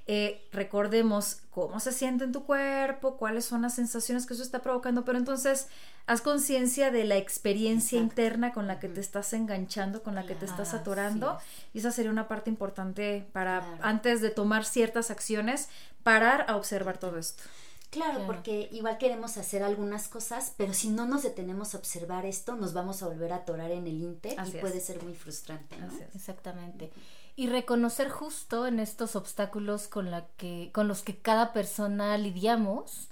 Eh, 0.07 0.47
recordemos 0.53 1.39
cómo 1.51 1.81
se 1.81 1.93
siente 1.93 2.25
en 2.25 2.33
tu 2.33 2.45
cuerpo, 2.45 3.17
cuáles 3.17 3.47
son 3.47 3.63
las 3.63 3.75
sensaciones 3.75 4.27
que 4.27 4.35
eso 4.35 4.43
está 4.43 4.61
provocando, 4.61 5.05
pero 5.05 5.17
entonces 5.17 5.69
haz 6.07 6.21
conciencia 6.21 6.91
de 6.91 7.05
la 7.05 7.17
experiencia 7.17 7.99
interna 7.99 8.53
con 8.53 8.67
la 8.67 8.81
que 8.81 8.89
te 8.89 9.01
estás 9.01 9.33
enganchando, 9.33 10.03
con 10.03 10.15
la 10.15 10.27
que 10.27 10.35
te 10.35 10.45
estás 10.45 10.75
atorando, 10.75 11.39
y 11.73 11.79
esa 11.79 11.91
sería 11.91 12.11
una 12.11 12.29
parte 12.29 12.51
importante 12.51 13.27
para 13.33 13.79
antes 13.81 14.21
de 14.21 14.29
tomar 14.31 14.67
ciertas 14.67 15.11
acciones, 15.11 15.69
parar 16.03 16.45
a 16.49 16.57
observar 16.57 16.99
todo 16.99 17.19
esto. 17.19 17.43
Claro, 17.95 18.27
porque 18.27 18.69
igual 18.73 18.99
queremos 18.99 19.37
hacer 19.37 19.63
algunas 19.63 20.09
cosas, 20.09 20.53
pero 20.57 20.75
si 20.75 20.89
no 20.89 21.07
nos 21.07 21.23
detenemos 21.23 21.75
a 21.75 21.79
observar 21.79 22.27
esto, 22.27 22.57
nos 22.57 22.73
vamos 22.73 23.03
a 23.03 23.07
volver 23.07 23.33
a 23.33 23.37
atorar 23.37 23.71
en 23.71 23.87
el 23.87 24.03
inte 24.03 24.37
y 24.47 24.51
puede 24.59 24.81
ser 24.81 25.03
muy 25.03 25.15
frustrante. 25.15 25.77
Exactamente. 26.13 26.91
Y 27.37 27.49
reconocer 27.49 28.11
justo 28.11 28.67
en 28.67 28.79
estos 28.79 29.17
obstáculos 29.17 29.89
con, 29.89 30.11
la 30.11 30.27
que, 30.37 30.71
con 30.73 30.87
los 30.87 31.03
que 31.03 31.17
cada 31.17 31.53
persona 31.53 32.17
lidiamos, 32.17 33.09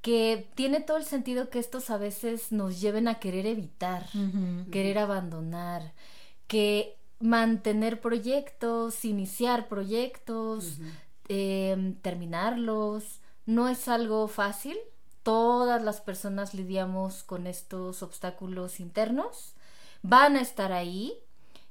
que 0.00 0.50
tiene 0.54 0.80
todo 0.80 0.96
el 0.96 1.04
sentido 1.04 1.50
que 1.50 1.58
estos 1.58 1.90
a 1.90 1.98
veces 1.98 2.52
nos 2.52 2.80
lleven 2.80 3.06
a 3.06 3.18
querer 3.18 3.46
evitar, 3.46 4.06
querer 4.70 4.98
abandonar, 4.98 5.92
que 6.46 6.96
mantener 7.18 8.00
proyectos, 8.00 9.04
iniciar 9.04 9.68
proyectos, 9.68 10.78
em, 11.28 11.94
terminarlos, 11.96 13.20
no 13.46 13.68
es 13.68 13.88
algo 13.88 14.26
fácil. 14.26 14.78
Todas 15.22 15.82
las 15.82 16.00
personas 16.00 16.54
lidiamos 16.54 17.22
con 17.22 17.46
estos 17.46 18.02
obstáculos 18.02 18.80
internos. 18.80 19.54
Van 20.02 20.36
a 20.36 20.40
estar 20.40 20.72
ahí. 20.72 21.18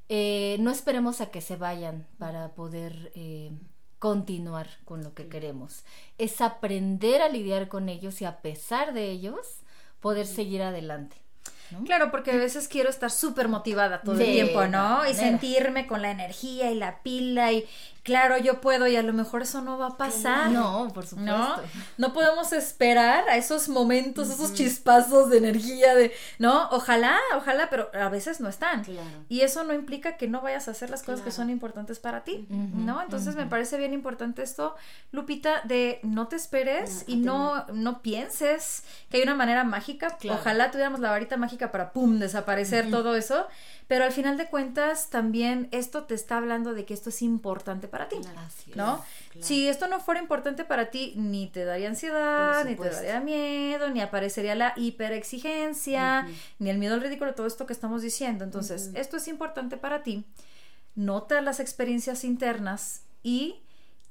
Eh, 0.10 0.58
no 0.60 0.72
esperemos 0.72 1.22
a 1.22 1.30
que 1.30 1.40
se 1.40 1.56
vayan 1.56 2.08
para 2.18 2.50
poder 2.50 3.12
eh, 3.16 3.52
continuar 4.00 4.68
con 4.86 5.04
lo 5.04 5.14
que 5.14 5.30
queremos. 5.30 5.84
Es 6.18 6.42
aprender 6.42 7.22
a 7.22 7.30
lidiar 7.30 7.68
con 7.68 7.90
ellos 7.90 8.22
y 8.22 8.26
a 8.26 8.42
pesar 8.42 8.94
de 8.94 9.12
ellos 9.12 9.62
poder 10.00 10.26
seguir 10.26 10.64
adelante. 10.64 11.18
Claro, 11.86 12.10
porque 12.10 12.32
a 12.32 12.36
veces 12.36 12.68
quiero 12.68 12.90
estar 12.90 13.12
súper 13.12 13.48
motivada 13.48 14.02
todo 14.02 14.20
el 14.20 14.26
tiempo, 14.26 14.66
¿no? 14.66 15.08
Y 15.08 15.14
sentirme 15.14 15.86
con 15.86 16.02
la 16.02 16.10
energía 16.10 16.72
y 16.72 16.76
la 16.76 17.04
pila 17.04 17.52
y 17.52 17.68
claro, 18.10 18.38
yo 18.38 18.60
puedo 18.60 18.88
y 18.88 18.96
a 18.96 19.04
lo 19.04 19.14
mejor 19.14 19.44
eso 19.44 19.62
no 19.62 19.78
va 19.78 19.88
a 19.88 19.98
pasar. 19.98 20.50
No, 20.50 20.90
por 20.94 21.06
supuesto. 21.06 21.32
No, 21.32 21.56
no 21.98 22.14
podemos 22.14 22.52
esperar 22.54 23.30
a 23.30 23.38
esos 23.38 23.70
momentos, 23.70 24.30
esos 24.30 24.54
chispazos 24.54 25.30
de 25.30 25.38
energía, 25.38 25.94
de, 25.94 26.12
¿no? 26.40 26.70
Ojalá, 26.72 27.20
ojalá, 27.36 27.70
pero 27.70 27.92
a 27.94 28.10
veces 28.10 28.40
no 28.40 28.50
están. 28.50 28.84
Y 29.30 29.42
eso 29.42 29.64
no 29.64 29.74
implica 29.74 30.18
que 30.18 30.28
no 30.28 30.42
vayas 30.42 30.68
a 30.68 30.72
hacer 30.72 30.90
las 30.90 31.04
cosas 31.04 31.22
que 31.22 31.32
son 31.32 31.50
importantes 31.50 32.00
para 32.00 32.24
ti, 32.24 32.48
¿no? 32.50 33.02
Entonces 33.02 33.36
me 33.36 33.46
parece 33.46 33.78
bien 33.78 33.94
importante 33.94 34.42
esto, 34.42 34.76
Lupita, 35.12 35.62
de 35.66 36.00
no 36.04 36.28
te 36.28 36.36
esperes 36.36 37.04
y 37.08 37.18
no, 37.18 37.66
no 37.72 38.02
pienses 38.02 38.84
que 39.10 39.18
hay 39.18 39.24
una 39.24 39.36
manera 39.36 39.64
mágica. 39.64 40.18
Ojalá 40.30 40.72
tuviéramos 40.72 41.00
la 41.00 41.12
varita 41.12 41.38
mágica 41.38 41.72
para, 41.72 41.94
¡pum!, 41.94 42.20
desaparecer 42.20 42.90
todo 42.90 43.16
eso. 43.16 43.46
Pero 43.90 44.04
al 44.04 44.12
final 44.12 44.38
de 44.38 44.46
cuentas, 44.46 45.10
también 45.10 45.68
esto 45.72 46.04
te 46.04 46.14
está 46.14 46.38
hablando 46.38 46.76
de 46.76 46.86
que 46.86 46.94
esto 46.94 47.10
es 47.10 47.24
importante 47.24 47.88
para 47.88 48.08
ti, 48.08 48.18
¿no? 48.76 49.04
Si 49.40 49.68
esto 49.68 49.88
no 49.88 50.00
fuera 50.00 50.22
importante 50.22 50.64
para 50.64 50.92
ti, 50.92 51.14
ni 51.16 51.48
te 51.48 51.66
daría 51.66 51.90
ansiedad, 51.90 52.64
ni 52.66 52.76
te 52.76 52.88
daría 52.88 53.20
miedo, 53.20 53.90
ni 53.90 54.00
aparecería 54.02 54.54
la 54.54 54.74
hiperexigencia, 54.76 56.28
ni 56.60 56.70
el 56.70 56.78
miedo 56.78 56.94
al 56.94 57.02
ridículo, 57.02 57.34
todo 57.34 57.48
esto 57.48 57.66
que 57.66 57.74
estamos 57.74 58.04
diciendo. 58.04 58.44
Entonces, 58.44 58.92
esto 58.94 59.18
es 59.18 59.28
importante 59.28 59.76
para 59.76 60.04
ti. 60.04 60.24
Nota 60.94 61.42
las 61.42 61.60
experiencias 61.60 62.24
internas 62.24 63.02
y 63.24 63.64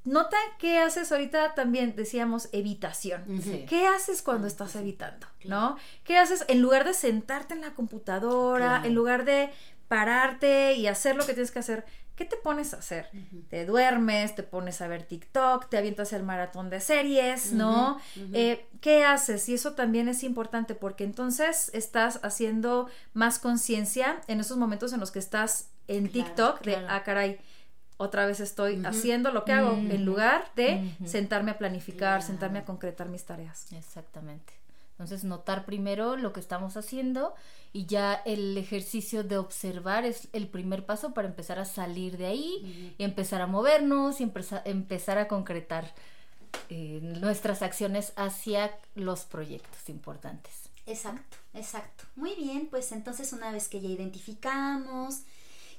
Nota 0.08 0.36
qué 0.58 0.78
haces 0.78 1.12
ahorita 1.12 1.54
también, 1.54 1.94
decíamos, 1.96 2.48
evitación. 2.52 3.24
¿Qué 3.68 3.86
haces 3.86 4.22
cuando 4.22 4.46
estás 4.46 4.74
evitando? 4.76 5.26
¿No? 5.44 5.76
¿Qué 6.04 6.18
haces 6.18 6.44
en 6.48 6.62
lugar 6.62 6.84
de 6.84 6.94
sentarte 6.94 7.54
en 7.54 7.60
la 7.60 7.74
computadora, 7.74 8.82
en 8.84 8.94
lugar 8.94 9.24
de 9.24 9.50
pararte 9.88 10.74
y 10.74 10.86
hacer 10.86 11.16
lo 11.16 11.26
que 11.26 11.32
tienes 11.34 11.50
que 11.50 11.58
hacer? 11.58 11.84
¿Qué 12.18 12.24
te 12.24 12.36
pones 12.36 12.74
a 12.74 12.78
hacer? 12.78 13.08
Te 13.48 13.64
duermes, 13.64 14.34
te 14.34 14.42
pones 14.42 14.80
a 14.80 14.88
ver 14.88 15.04
TikTok, 15.04 15.68
te 15.68 15.78
avientas 15.78 16.12
el 16.12 16.24
maratón 16.24 16.68
de 16.68 16.80
series, 16.80 17.52
¿no? 17.52 18.00
Eh, 18.32 18.66
¿Qué 18.80 19.04
haces? 19.04 19.48
Y 19.48 19.54
eso 19.54 19.74
también 19.74 20.08
es 20.08 20.24
importante 20.24 20.74
porque 20.74 21.04
entonces 21.04 21.70
estás 21.74 22.18
haciendo 22.24 22.88
más 23.14 23.38
conciencia 23.38 24.20
en 24.26 24.40
esos 24.40 24.56
momentos 24.56 24.92
en 24.92 24.98
los 24.98 25.12
que 25.12 25.20
estás 25.20 25.70
en 25.86 26.10
TikTok 26.10 26.60
de, 26.62 26.76
ah, 26.88 27.04
caray, 27.04 27.38
otra 27.98 28.26
vez 28.26 28.40
estoy 28.40 28.82
haciendo 28.86 29.30
lo 29.32 29.44
que 29.44 29.52
hago 29.52 29.72
en 29.72 30.04
lugar 30.04 30.50
de 30.56 30.94
sentarme 31.04 31.50
a 31.50 31.58
planificar, 31.58 32.22
sentarme 32.22 32.60
a 32.60 32.64
concretar 32.64 33.08
mis 33.08 33.24
tareas. 33.24 33.70
Exactamente. 33.72 34.54
Entonces, 34.92 35.22
notar 35.22 35.64
primero 35.64 36.16
lo 36.16 36.32
que 36.32 36.40
estamos 36.40 36.76
haciendo 36.76 37.34
y 37.72 37.86
ya 37.86 38.14
el 38.24 38.56
ejercicio 38.58 39.22
de 39.22 39.38
observar 39.38 40.04
es 40.04 40.28
el 40.32 40.48
primer 40.48 40.86
paso 40.86 41.14
para 41.14 41.28
empezar 41.28 41.60
a 41.60 41.64
salir 41.64 42.16
de 42.16 42.26
ahí 42.26 42.94
y 42.98 43.04
empezar 43.04 43.40
a 43.40 43.46
movernos 43.46 44.20
y 44.20 44.24
empezar, 44.24 45.18
a 45.18 45.28
concretar 45.28 45.92
eh, 46.68 46.98
nuestras 47.02 47.62
acciones 47.62 48.12
hacia 48.16 48.76
los 48.96 49.24
proyectos 49.24 49.88
importantes. 49.88 50.68
Exacto, 50.86 51.36
exacto. 51.54 52.04
Muy 52.16 52.34
bien, 52.34 52.66
pues 52.68 52.90
entonces 52.90 53.32
una 53.32 53.52
vez 53.52 53.68
que 53.68 53.80
ya 53.80 53.88
identificamos, 53.88 55.22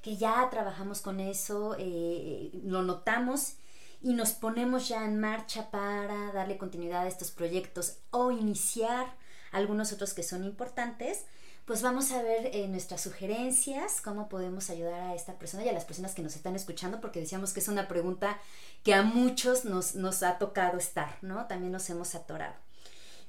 que 0.01 0.17
ya 0.17 0.49
trabajamos 0.49 1.01
con 1.01 1.19
eso, 1.19 1.75
eh, 1.77 2.51
lo 2.63 2.83
notamos 2.83 3.55
y 4.01 4.13
nos 4.13 4.31
ponemos 4.31 4.87
ya 4.87 5.03
en 5.03 5.19
marcha 5.19 5.71
para 5.71 6.31
darle 6.31 6.57
continuidad 6.57 7.03
a 7.03 7.07
estos 7.07 7.31
proyectos 7.31 7.97
o 8.11 8.31
iniciar 8.31 9.17
algunos 9.51 9.91
otros 9.91 10.13
que 10.13 10.23
son 10.23 10.43
importantes, 10.43 11.25
pues 11.65 11.81
vamos 11.81 12.11
a 12.11 12.23
ver 12.23 12.49
eh, 12.53 12.67
nuestras 12.67 13.01
sugerencias, 13.01 14.01
cómo 14.01 14.27
podemos 14.29 14.69
ayudar 14.69 15.01
a 15.01 15.15
esta 15.15 15.37
persona 15.37 15.63
y 15.63 15.69
a 15.69 15.73
las 15.73 15.85
personas 15.85 16.15
que 16.15 16.23
nos 16.23 16.35
están 16.35 16.55
escuchando, 16.55 16.99
porque 16.99 17.19
decíamos 17.19 17.53
que 17.53 17.59
es 17.59 17.67
una 17.67 17.87
pregunta 17.87 18.39
que 18.83 18.93
a 18.93 19.03
muchos 19.03 19.65
nos, 19.65 19.95
nos 19.95 20.23
ha 20.23 20.39
tocado 20.39 20.77
estar, 20.77 21.17
¿no? 21.21 21.45
También 21.45 21.71
nos 21.71 21.87
hemos 21.89 22.15
atorado. 22.15 22.55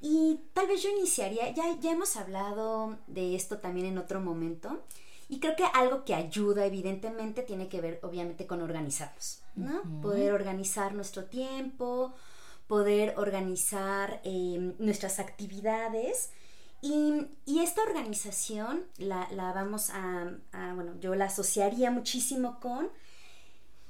Y 0.00 0.40
tal 0.54 0.68
vez 0.68 0.82
yo 0.82 0.88
iniciaría, 0.88 1.50
ya, 1.50 1.78
ya 1.78 1.90
hemos 1.90 2.16
hablado 2.16 2.96
de 3.06 3.34
esto 3.34 3.58
también 3.58 3.86
en 3.86 3.98
otro 3.98 4.20
momento, 4.20 4.82
y 5.30 5.38
creo 5.38 5.54
que 5.54 5.64
algo 5.74 6.04
que 6.04 6.12
ayuda 6.12 6.66
evidentemente 6.66 7.42
tiene 7.42 7.68
que 7.68 7.80
ver 7.80 8.00
obviamente 8.02 8.48
con 8.48 8.60
organizarnos, 8.62 9.42
¿no? 9.54 9.82
Poder 10.02 10.32
organizar 10.32 10.92
nuestro 10.92 11.26
tiempo, 11.26 12.12
poder 12.66 13.14
organizar 13.16 14.20
em, 14.24 14.74
nuestras 14.80 15.20
actividades. 15.20 16.30
Y, 16.82 17.28
esta 17.62 17.82
organización 17.82 18.86
la, 18.98 19.28
vamos 19.54 19.90
a, 19.90 20.32
bueno, 20.74 20.98
yo 20.98 21.14
la 21.14 21.26
asociaría 21.26 21.92
muchísimo 21.92 22.58
con, 22.58 22.88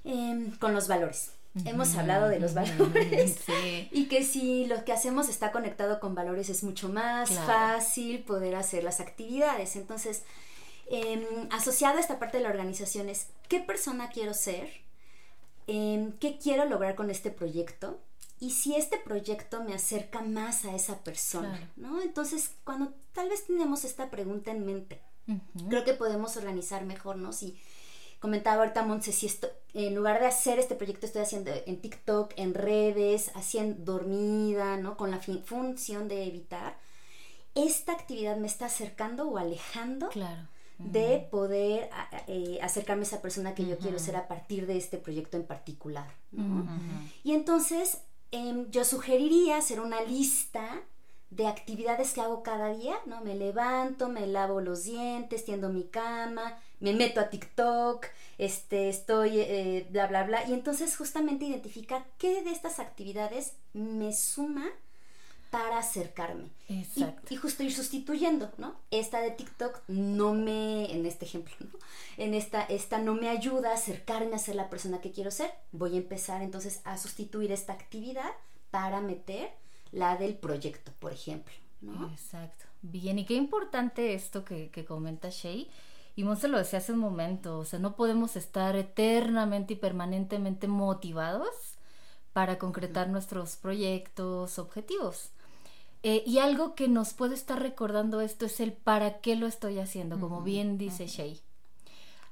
em, 0.04 0.50
con 0.58 0.74
los 0.74 0.88
valores. 0.88 1.32
Hemos 1.64 1.96
hablado 1.96 2.28
de 2.28 2.38
los 2.38 2.52
valores 2.52 3.38
y 3.90 4.08
que 4.08 4.24
si 4.24 4.66
lo 4.66 4.84
que 4.84 4.92
hacemos 4.92 5.30
está 5.30 5.52
conectado 5.52 6.00
con 6.00 6.14
valores 6.14 6.50
es 6.50 6.62
mucho 6.62 6.90
más 6.90 7.30
fácil 7.30 8.24
poder 8.24 8.56
hacer 8.56 8.84
las 8.84 9.00
actividades. 9.00 9.74
Entonces, 9.74 10.22
eh, 10.92 11.46
asociado 11.52 11.98
a 11.98 12.00
esta 12.00 12.18
parte 12.18 12.38
de 12.38 12.42
la 12.42 12.50
organización 12.50 13.08
es 13.08 13.28
qué 13.48 13.60
persona 13.60 14.10
quiero 14.10 14.34
ser, 14.34 14.68
em, 15.68 16.10
qué 16.18 16.36
quiero 16.36 16.64
lograr 16.64 16.96
con 16.96 17.10
este 17.10 17.30
proyecto 17.30 18.00
y 18.40 18.50
si 18.50 18.74
este 18.74 18.98
proyecto 18.98 19.62
me 19.62 19.72
acerca 19.72 20.20
más 20.20 20.64
a 20.64 20.74
esa 20.74 20.98
persona, 21.04 21.70
¿no? 21.76 22.02
Entonces, 22.02 22.56
cuando 22.64 22.92
tal 23.12 23.28
vez 23.28 23.46
tenemos 23.46 23.84
esta 23.84 24.10
pregunta 24.10 24.50
en 24.50 24.66
mente, 24.66 25.00
creo 25.68 25.84
que 25.84 25.94
podemos 25.94 26.36
organizar 26.36 26.84
mejor, 26.84 27.14
¿no? 27.14 27.32
Si 27.32 27.60
comentaba 28.18 28.62
ahorita 28.62 28.82
Montse, 28.82 29.12
si 29.12 29.26
esto, 29.26 29.48
en 29.74 29.94
lugar 29.94 30.18
de 30.18 30.26
hacer 30.26 30.58
este 30.58 30.74
proyecto 30.74 31.06
estoy 31.06 31.22
haciendo 31.22 31.52
en 31.66 31.80
TikTok, 31.80 32.32
en 32.34 32.54
redes, 32.54 33.30
haciendo 33.36 33.92
dormida, 33.92 34.76
¿no? 34.76 34.96
Con 34.96 35.12
la 35.12 35.20
función 35.20 36.08
de 36.08 36.24
evitar, 36.24 36.78
esta 37.54 37.92
actividad 37.92 38.38
me 38.38 38.48
está 38.48 38.66
acercando 38.66 39.28
o 39.28 39.38
alejando 39.38 40.08
claro 40.08 40.48
de 40.84 41.28
poder 41.30 41.90
eh, 42.26 42.58
acercarme 42.62 43.02
a 43.02 43.06
esa 43.06 43.22
persona 43.22 43.54
que 43.54 43.66
yo 43.66 43.78
quiero 43.78 43.98
ser 43.98 44.16
a 44.16 44.28
partir 44.28 44.66
de 44.66 44.76
este 44.76 44.98
proyecto 44.98 45.36
en 45.36 45.44
particular. 45.44 46.08
Y 47.22 47.32
entonces 47.32 47.98
em, 48.30 48.70
yo 48.70 48.84
sugeriría 48.84 49.58
hacer 49.58 49.80
una 49.80 50.00
lista 50.02 50.82
de 51.30 51.46
actividades 51.46 52.12
que 52.12 52.20
hago 52.20 52.42
cada 52.42 52.74
día, 52.74 52.96
¿no? 53.06 53.20
Me 53.20 53.36
levanto, 53.36 54.08
me 54.08 54.26
lavo 54.26 54.60
los 54.60 54.84
dientes, 54.84 55.44
tiendo 55.44 55.68
mi 55.68 55.84
cama, 55.84 56.58
me 56.80 56.92
meto 56.92 57.20
a 57.20 57.30
TikTok, 57.30 58.06
este, 58.36 58.88
estoy, 58.88 59.38
eh, 59.38 59.86
bla, 59.90 60.08
bla, 60.08 60.24
bla. 60.24 60.48
Y 60.48 60.54
entonces 60.54 60.96
justamente 60.96 61.44
identificar 61.44 62.04
qué 62.18 62.42
de 62.42 62.50
estas 62.50 62.80
actividades 62.80 63.54
me 63.72 64.12
suma 64.12 64.68
para 65.50 65.78
acercarme. 65.78 66.50
Exacto. 66.68 67.34
Y, 67.34 67.36
justo 67.36 67.62
ir 67.62 67.72
sustituyendo, 67.72 68.50
¿no? 68.56 68.76
Esta 68.90 69.20
de 69.20 69.32
TikTok 69.32 69.82
no 69.88 70.32
me, 70.32 70.92
en 70.92 71.04
este 71.04 71.24
ejemplo, 71.26 71.54
¿no? 71.58 71.78
En 72.16 72.34
esta, 72.34 72.62
esta 72.62 72.98
no 72.98 73.14
me 73.14 73.28
ayuda 73.28 73.70
a 73.70 73.74
acercarme 73.74 74.36
a 74.36 74.38
ser 74.38 74.54
la 74.54 74.70
persona 74.70 75.00
que 75.00 75.10
quiero 75.10 75.30
ser. 75.30 75.50
Voy 75.72 75.94
a 75.94 75.98
empezar 75.98 76.40
entonces 76.42 76.80
a 76.84 76.96
sustituir 76.98 77.50
esta 77.50 77.72
actividad 77.72 78.30
para 78.70 79.00
meter 79.00 79.50
la 79.90 80.16
del 80.16 80.34
proyecto, 80.34 80.92
por 81.00 81.12
ejemplo, 81.12 81.54
¿no? 81.80 82.08
Exacto. 82.10 82.66
Bien, 82.82 83.18
y 83.18 83.26
qué 83.26 83.34
importante 83.34 84.14
esto 84.14 84.44
que, 84.44 84.70
que 84.70 84.84
comenta 84.84 85.30
Shay. 85.30 85.68
Y 86.14 86.24
Monse 86.24 86.48
lo 86.48 86.58
decía 86.58 86.78
hace 86.78 86.92
un 86.92 86.98
momento, 86.98 87.58
o 87.58 87.64
sea, 87.64 87.78
no 87.78 87.96
podemos 87.96 88.36
estar 88.36 88.76
eternamente 88.76 89.74
y 89.74 89.76
permanentemente 89.76 90.68
motivados 90.68 91.78
para 92.32 92.58
concretar 92.58 93.08
nuestros 93.08 93.56
proyectos, 93.56 94.58
objetivos. 94.58 95.30
Eh, 96.02 96.22
y 96.26 96.38
algo 96.38 96.74
que 96.74 96.88
nos 96.88 97.12
puede 97.12 97.34
estar 97.34 97.60
recordando 97.60 98.20
esto 98.20 98.46
es 98.46 98.60
el 98.60 98.72
para 98.72 99.20
qué 99.20 99.36
lo 99.36 99.46
estoy 99.46 99.78
haciendo, 99.78 100.18
como 100.18 100.42
bien 100.42 100.78
dice 100.78 101.06
Shay. 101.06 101.40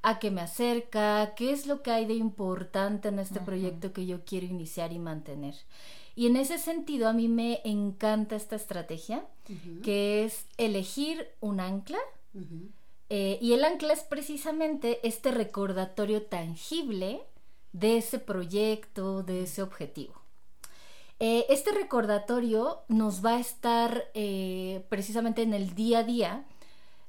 A 0.00 0.18
qué 0.18 0.30
me 0.30 0.40
acerca, 0.40 1.34
qué 1.34 1.52
es 1.52 1.66
lo 1.66 1.82
que 1.82 1.90
hay 1.90 2.06
de 2.06 2.14
importante 2.14 3.08
en 3.08 3.18
este 3.18 3.40
proyecto 3.40 3.92
que 3.92 4.06
yo 4.06 4.24
quiero 4.24 4.46
iniciar 4.46 4.92
y 4.92 4.98
mantener. 4.98 5.54
Y 6.14 6.26
en 6.26 6.36
ese 6.36 6.58
sentido 6.58 7.08
a 7.08 7.12
mí 7.12 7.28
me 7.28 7.60
encanta 7.64 8.36
esta 8.36 8.56
estrategia, 8.56 9.24
que 9.82 10.24
es 10.24 10.46
elegir 10.56 11.28
un 11.40 11.60
ancla. 11.60 11.98
Eh, 13.10 13.38
y 13.40 13.52
el 13.52 13.64
ancla 13.64 13.92
es 13.92 14.02
precisamente 14.02 15.06
este 15.06 15.30
recordatorio 15.30 16.22
tangible 16.22 17.22
de 17.72 17.98
ese 17.98 18.18
proyecto, 18.18 19.22
de 19.22 19.42
ese 19.42 19.62
objetivo. 19.62 20.17
Eh, 21.20 21.46
este 21.48 21.72
recordatorio 21.72 22.84
nos 22.88 23.24
va 23.24 23.36
a 23.36 23.40
estar 23.40 24.04
eh, 24.14 24.84
precisamente 24.88 25.42
en 25.42 25.52
el 25.52 25.74
día 25.74 26.00
a 26.00 26.04
día 26.04 26.44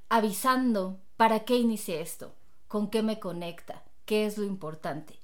avisando 0.09 0.99
para 1.15 1.41
qué 1.41 1.57
inicié 1.57 2.01
esto, 2.01 2.33
con 2.67 2.89
qué 2.89 3.03
me 3.03 3.19
conecta, 3.19 3.83
qué 4.05 4.25
es 4.25 4.37
lo 4.39 4.45
importante. 4.45 5.18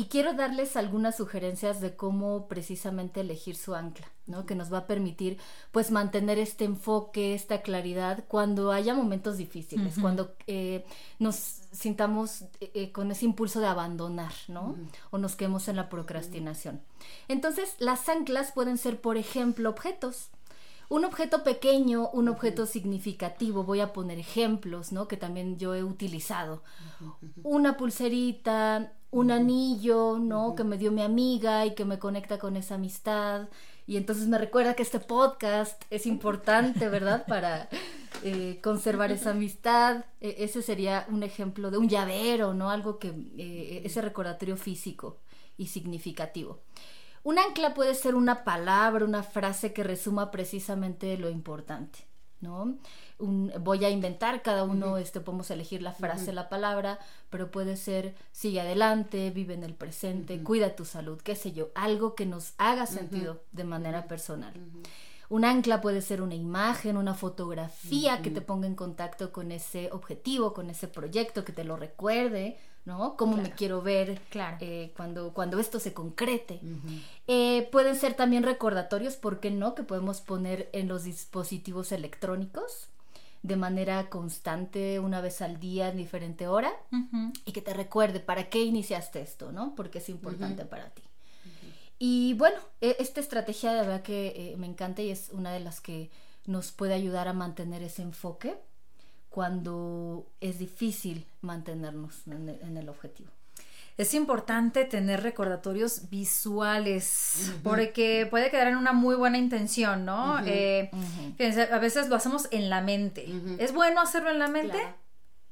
Y 0.00 0.06
quiero 0.06 0.32
darles 0.32 0.76
algunas 0.76 1.18
sugerencias 1.18 1.82
de 1.82 1.94
cómo 1.94 2.48
precisamente 2.48 3.20
elegir 3.20 3.54
su 3.54 3.74
ancla, 3.74 4.06
¿no? 4.26 4.46
Que 4.46 4.54
nos 4.54 4.72
va 4.72 4.78
a 4.78 4.86
permitir 4.86 5.36
pues 5.72 5.90
mantener 5.90 6.38
este 6.38 6.64
enfoque, 6.64 7.34
esta 7.34 7.60
claridad 7.60 8.24
cuando 8.26 8.72
haya 8.72 8.94
momentos 8.94 9.36
difíciles, 9.36 9.96
cuando 10.00 10.34
eh, 10.46 10.86
nos 11.18 11.34
sintamos 11.34 12.44
eh, 12.62 12.92
con 12.92 13.10
ese 13.10 13.26
impulso 13.26 13.60
de 13.60 13.66
abandonar, 13.66 14.32
¿no? 14.48 14.74
O 15.10 15.18
nos 15.18 15.36
quedemos 15.36 15.68
en 15.68 15.76
la 15.76 15.90
procrastinación. 15.90 16.80
Entonces, 17.28 17.74
las 17.78 18.08
anclas 18.08 18.52
pueden 18.52 18.78
ser, 18.78 19.02
por 19.02 19.18
ejemplo, 19.18 19.68
objetos. 19.68 20.30
Un 20.88 21.04
objeto 21.04 21.44
pequeño, 21.44 22.08
un 22.08 22.30
objeto 22.30 22.64
significativo, 22.64 23.64
voy 23.64 23.80
a 23.80 23.92
poner 23.92 24.18
ejemplos, 24.18 24.92
¿no? 24.92 25.08
Que 25.08 25.18
también 25.18 25.58
yo 25.58 25.74
he 25.74 25.84
utilizado. 25.84 26.62
Una 27.42 27.76
pulserita, 27.76 28.94
un 29.10 29.30
anillo, 29.30 30.18
¿no? 30.18 30.54
Que 30.54 30.64
me 30.64 30.78
dio 30.78 30.92
mi 30.92 31.02
amiga 31.02 31.66
y 31.66 31.74
que 31.74 31.84
me 31.84 31.98
conecta 31.98 32.38
con 32.38 32.56
esa 32.56 32.76
amistad. 32.76 33.48
Y 33.86 33.96
entonces 33.96 34.28
me 34.28 34.38
recuerda 34.38 34.74
que 34.74 34.82
este 34.82 35.00
podcast 35.00 35.82
es 35.90 36.06
importante, 36.06 36.88
¿verdad? 36.88 37.24
Para 37.28 37.68
eh, 38.22 38.60
conservar 38.62 39.10
esa 39.10 39.30
amistad. 39.30 40.04
E, 40.20 40.36
ese 40.44 40.62
sería 40.62 41.06
un 41.08 41.22
ejemplo 41.22 41.70
de 41.70 41.78
un 41.78 41.88
llavero, 41.88 42.54
¿no? 42.54 42.70
Algo 42.70 42.98
que, 42.98 43.08
eh, 43.08 43.82
ese 43.84 44.00
recordatorio 44.00 44.56
físico 44.56 45.18
y 45.56 45.66
significativo. 45.66 46.60
Un 47.22 47.38
ancla 47.38 47.74
puede 47.74 47.94
ser 47.94 48.14
una 48.14 48.44
palabra, 48.44 49.04
una 49.04 49.22
frase 49.22 49.72
que 49.72 49.82
resuma 49.84 50.30
precisamente 50.30 51.18
lo 51.18 51.28
importante, 51.28 51.98
¿no? 52.40 52.78
Voy 53.20 53.84
a 53.84 53.90
inventar, 53.90 54.42
cada 54.42 54.64
uno 54.64 54.96
este, 54.96 55.20
podemos 55.20 55.50
elegir 55.50 55.82
la 55.82 55.92
frase, 55.92 56.32
la 56.32 56.48
palabra, 56.48 56.98
pero 57.28 57.50
puede 57.50 57.76
ser 57.76 58.14
sigue 58.32 58.60
adelante, 58.60 59.30
vive 59.30 59.54
en 59.54 59.64
el 59.64 59.74
presente, 59.74 60.42
cuida 60.42 60.76
tu 60.76 60.84
salud, 60.84 61.20
qué 61.22 61.36
sé 61.36 61.52
yo, 61.52 61.70
algo 61.74 62.14
que 62.14 62.26
nos 62.26 62.54
haga 62.58 62.86
sentido 62.86 63.42
de 63.52 63.64
manera 63.64 64.06
personal. 64.06 64.54
Un 65.28 65.44
ancla 65.44 65.80
puede 65.80 66.00
ser 66.00 66.22
una 66.22 66.34
imagen, 66.34 66.96
una 66.96 67.14
fotografía 67.14 68.20
que 68.20 68.30
te 68.30 68.40
ponga 68.40 68.66
en 68.66 68.74
contacto 68.74 69.30
con 69.30 69.52
ese 69.52 69.88
objetivo, 69.92 70.52
con 70.52 70.70
ese 70.70 70.88
proyecto, 70.88 71.44
que 71.44 71.52
te 71.52 71.62
lo 71.62 71.76
recuerde, 71.76 72.58
¿no? 72.84 73.16
Cómo 73.16 73.36
me 73.36 73.52
quiero 73.52 73.80
ver 73.80 74.20
claro. 74.28 74.56
Eh, 74.60 74.92
cuando, 74.96 75.32
cuando 75.32 75.60
esto 75.60 75.78
se 75.78 75.92
concrete. 75.92 76.60
Eh, 77.28 77.68
pueden 77.70 77.94
ser 77.94 78.14
también 78.14 78.42
recordatorios, 78.42 79.14
¿por 79.14 79.38
qué 79.38 79.52
no? 79.52 79.76
Que 79.76 79.84
podemos 79.84 80.20
poner 80.20 80.68
en 80.72 80.88
los 80.88 81.04
dispositivos 81.04 81.92
electrónicos 81.92 82.88
de 83.42 83.56
manera 83.56 84.10
constante, 84.10 85.00
una 85.00 85.20
vez 85.20 85.40
al 85.40 85.58
día, 85.58 85.88
en 85.88 85.96
diferente 85.96 86.46
hora, 86.46 86.72
y 87.44 87.52
que 87.52 87.62
te 87.62 87.72
recuerde 87.72 88.20
para 88.20 88.50
qué 88.50 88.62
iniciaste 88.62 89.20
esto, 89.20 89.52
¿no? 89.52 89.74
Porque 89.74 89.98
es 89.98 90.08
importante 90.08 90.64
para 90.64 90.90
ti. 90.90 91.02
Y 91.98 92.34
bueno, 92.34 92.56
e, 92.80 92.96
esta 92.98 93.20
estrategia 93.20 93.72
de 93.72 93.80
verdad 93.80 94.02
que 94.02 94.28
eh, 94.28 94.56
me 94.56 94.66
encanta 94.66 95.02
y 95.02 95.10
es 95.10 95.30
una 95.32 95.52
de 95.52 95.60
las 95.60 95.80
que 95.80 96.10
nos 96.46 96.72
puede 96.72 96.94
ayudar 96.94 97.28
a 97.28 97.34
mantener 97.34 97.82
ese 97.82 98.02
enfoque 98.02 98.56
cuando 99.28 100.26
es 100.40 100.58
difícil 100.58 101.26
mantenernos 101.40 102.26
en 102.26 102.76
el 102.76 102.88
objetivo 102.88 103.30
es 104.00 104.14
importante 104.14 104.86
tener 104.86 105.22
recordatorios 105.22 106.08
visuales, 106.08 107.52
porque 107.62 108.26
puede 108.30 108.50
quedar 108.50 108.68
en 108.68 108.76
una 108.76 108.94
muy 108.94 109.14
buena 109.14 109.36
intención, 109.36 110.06
¿no? 110.06 110.38
Eh, 110.46 110.90
a 111.70 111.78
veces 111.78 112.08
lo 112.08 112.16
hacemos 112.16 112.48
en 112.50 112.70
la 112.70 112.80
mente. 112.80 113.26
¿Es 113.58 113.72
bueno 113.72 114.00
hacerlo 114.00 114.30
en 114.30 114.38
la 114.38 114.48
mente? 114.48 114.78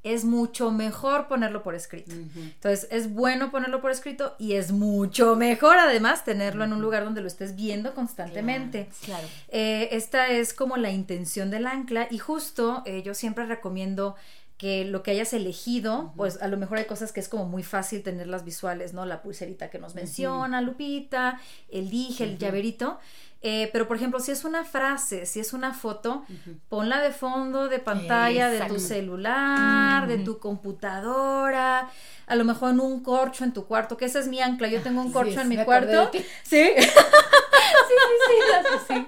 Es 0.03 0.25
mucho 0.25 0.71
mejor 0.71 1.29
ponerlo 1.29 1.63
por 1.63 1.75
escrito. 1.75 2.13
Entonces, 2.13 2.89
es 2.91 3.13
bueno 3.13 3.51
ponerlo 3.51 3.83
por 3.83 3.91
escrito 3.91 4.35
y 4.39 4.55
es 4.55 4.73
mucho 4.73 5.37
mejor 5.37 5.77
además 5.77 6.25
tenerlo 6.25 6.65
en 6.65 6.73
un 6.73 6.81
lugar 6.81 7.05
donde 7.05 7.21
lo 7.21 7.27
estés 7.27 7.55
viendo 7.55 7.95
constantemente. 7.95 8.89
Claro. 9.05 9.27
Eh, 9.49 9.91
esta 9.93 10.29
es 10.29 10.55
como 10.55 10.79
la 10.79 10.91
intención 10.91 11.51
del 11.51 11.67
ancla 11.67 12.09
y 12.11 12.17
justo 12.17 12.83
eh, 12.87 13.03
yo 13.03 13.13
siempre 13.13 13.45
recomiendo 13.45 14.17
que 14.59 14.85
lo 14.85 15.05
que 15.05 15.13
hayas 15.13 15.33
elegido, 15.33 16.13
pues 16.17 16.43
a 16.43 16.49
lo 16.49 16.57
mejor 16.57 16.79
hay 16.79 16.87
cosas 16.87 17.13
que 17.13 17.21
es 17.21 17.29
como 17.29 17.47
muy 17.47 17.63
fácil 17.63 18.03
tenerlas 18.03 18.45
visuales, 18.45 18.93
¿no? 18.93 19.07
La 19.07 19.23
pulserita 19.23 19.71
que 19.71 19.79
nos 19.79 19.95
menciona, 19.95 20.61
Lupita, 20.61 21.41
el 21.71 21.89
dije, 21.89 22.25
el 22.25 22.39
llaverito. 22.39 22.99
Eh, 23.41 23.71
pero 23.73 23.87
por 23.87 23.97
ejemplo, 23.97 24.19
si 24.19 24.33
es 24.33 24.45
una 24.45 24.65
frase, 24.65 25.25
si 25.25 25.39
es 25.39 25.53
una 25.53 25.73
foto, 25.73 26.25
ponla 26.69 27.01
de 27.01 27.13
fondo 27.13 27.69
de 27.69 27.79
pantalla 27.79 28.51
de 28.51 28.61
tu 28.63 28.81
celular, 28.81 30.09
de 30.09 30.19
tu 30.19 30.41
computadora, 30.41 31.89
a 32.27 32.35
lo 32.35 32.45
mejor 32.45 32.71
en 32.71 32.81
un 32.81 33.01
corcho 33.05 33.45
en 33.45 33.53
tu 33.53 33.65
cuarto, 33.65 33.97
que 33.97 34.07
ese 34.07 34.19
es 34.19 34.27
mi 34.27 34.41
ancla. 34.41 34.67
Yo 34.67 34.83
tengo 34.83 35.01
un 35.01 35.13
corcho 35.13 35.41
en 35.41 35.49
mi 35.49 35.57
cuarto. 35.65 36.11
Sí. 36.43 36.65
sí, 36.79 37.95
sí, 38.29 38.95
sí, 38.95 39.07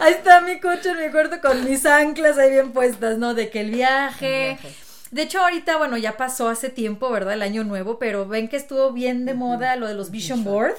Ahí 0.00 0.14
está 0.14 0.40
mi 0.40 0.60
corcho 0.60 0.90
en 0.90 1.04
mi 1.04 1.10
cuarto 1.10 1.40
con 1.40 1.64
mis 1.64 1.84
anclas 1.84 2.38
ahí 2.38 2.50
bien 2.50 2.72
puestas, 2.72 3.18
¿no? 3.18 3.34
De 3.34 3.50
que 3.50 3.60
el 3.60 3.72
viaje 3.72 4.58
de 5.10 5.22
hecho, 5.22 5.40
ahorita, 5.40 5.76
bueno, 5.76 5.96
ya 5.96 6.16
pasó 6.16 6.48
hace 6.48 6.68
tiempo, 6.68 7.10
¿verdad? 7.10 7.34
El 7.34 7.42
año 7.42 7.62
nuevo, 7.64 7.98
pero 7.98 8.26
ven 8.26 8.48
que 8.48 8.56
estuvo 8.56 8.92
bien 8.92 9.24
de 9.24 9.34
moda 9.34 9.76
lo 9.76 9.86
de 9.86 9.94
los 9.94 10.10
Vision 10.10 10.42
Board, 10.42 10.74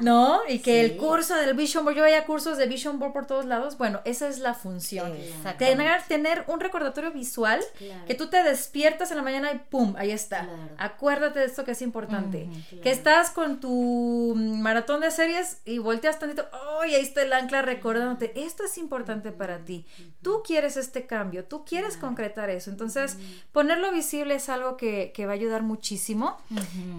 ¿no? 0.00 0.40
Y 0.48 0.60
que 0.60 0.80
el 0.80 0.96
curso 0.96 1.34
del 1.34 1.54
Vision 1.54 1.84
Board, 1.84 1.96
yo 1.96 2.02
veía 2.02 2.24
cursos 2.24 2.58
de 2.58 2.66
Vision 2.66 2.98
Board 2.98 3.12
por 3.12 3.26
todos 3.26 3.44
lados. 3.44 3.76
Bueno, 3.76 4.00
esa 4.04 4.28
es 4.28 4.38
la 4.38 4.54
función. 4.54 5.12
Tener, 5.58 6.02
tener 6.02 6.44
un 6.46 6.60
recordatorio 6.60 7.10
visual 7.10 7.60
que 8.06 8.14
tú 8.14 8.28
te 8.28 8.42
despiertas 8.42 9.10
en 9.10 9.16
la 9.16 9.22
mañana 9.22 9.52
y 9.52 9.58
¡pum! 9.58 9.94
Ahí 9.98 10.10
está. 10.10 10.48
Acuérdate 10.78 11.40
de 11.40 11.46
esto 11.46 11.64
que 11.64 11.72
es 11.72 11.82
importante. 11.82 12.48
Que 12.82 12.90
estás 12.90 13.30
con 13.30 13.60
tu 13.60 14.34
maratón 14.36 15.00
de 15.00 15.10
series 15.10 15.58
y 15.64 15.78
volteas 15.78 16.18
tantito, 16.18 16.46
¡ay! 16.80 16.94
ahí 16.94 17.02
está 17.02 17.22
el 17.22 17.32
ancla 17.32 17.62
recordándote. 17.62 18.32
Esto 18.36 18.64
es 18.64 18.78
importante 18.78 19.32
para 19.32 19.64
ti. 19.64 19.86
Tú 20.22 20.42
quieres 20.44 20.76
este 20.76 21.06
cambio, 21.06 21.44
tú 21.44 21.64
quieres 21.64 21.96
concretar 21.96 22.50
eso. 22.50 22.70
Entonces, 22.70 23.16
ponerlo 23.56 23.90
visible 23.90 24.34
es 24.34 24.50
algo 24.50 24.76
que, 24.76 25.14
va 25.20 25.30
a 25.30 25.34
ayudar 25.34 25.62
muchísimo. 25.62 26.36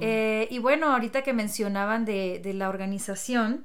Eh, 0.02 0.48
y 0.50 0.58
bueno, 0.58 0.92
ahorita 0.92 1.22
que 1.22 1.32
mencionaban 1.32 2.04
de, 2.04 2.42
la 2.56 2.70
organización, 2.70 3.64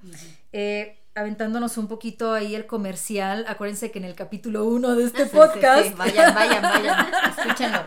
eh, 0.52 0.98
aventándonos 1.14 1.78
un 1.78 1.88
poquito 1.88 2.34
ahí 2.34 2.54
el 2.54 2.66
comercial, 2.66 3.46
acuérdense 3.48 3.90
que 3.90 3.98
en 3.98 4.04
el 4.04 4.14
capítulo 4.14 4.66
1 4.66 4.94
de 4.94 5.04
este 5.04 5.24
podcast, 5.24 5.96
vayan, 5.96 6.34
vayan, 6.34 6.62
vayan, 6.62 7.06
escúchenlo. 7.38 7.78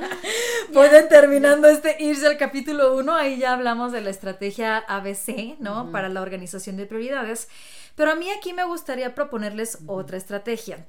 Pueden 0.74 1.08
terminando 1.08 1.68
este 1.68 1.98
irse 2.00 2.26
al 2.26 2.40
capítulo 2.40 2.98
1, 2.98 3.14
ahí 3.14 3.38
ya 3.38 3.54
hablamos 3.54 3.92
de 3.92 4.02
la 4.02 4.10
estrategia 4.10 4.80
ABC, 4.88 5.60
¿no? 5.60 5.92
Para 5.92 6.10
la 6.10 6.24
organización 6.24 6.78
de 6.78 6.88
prioridades. 6.88 7.48
Pero 7.94 8.10
a 8.10 8.16
mí 8.16 8.32
aquí 8.32 8.54
me 8.54 8.64
gustaría 8.64 9.14
proponerles 9.14 9.78
otra 9.86 10.18
estrategia. 10.18 10.88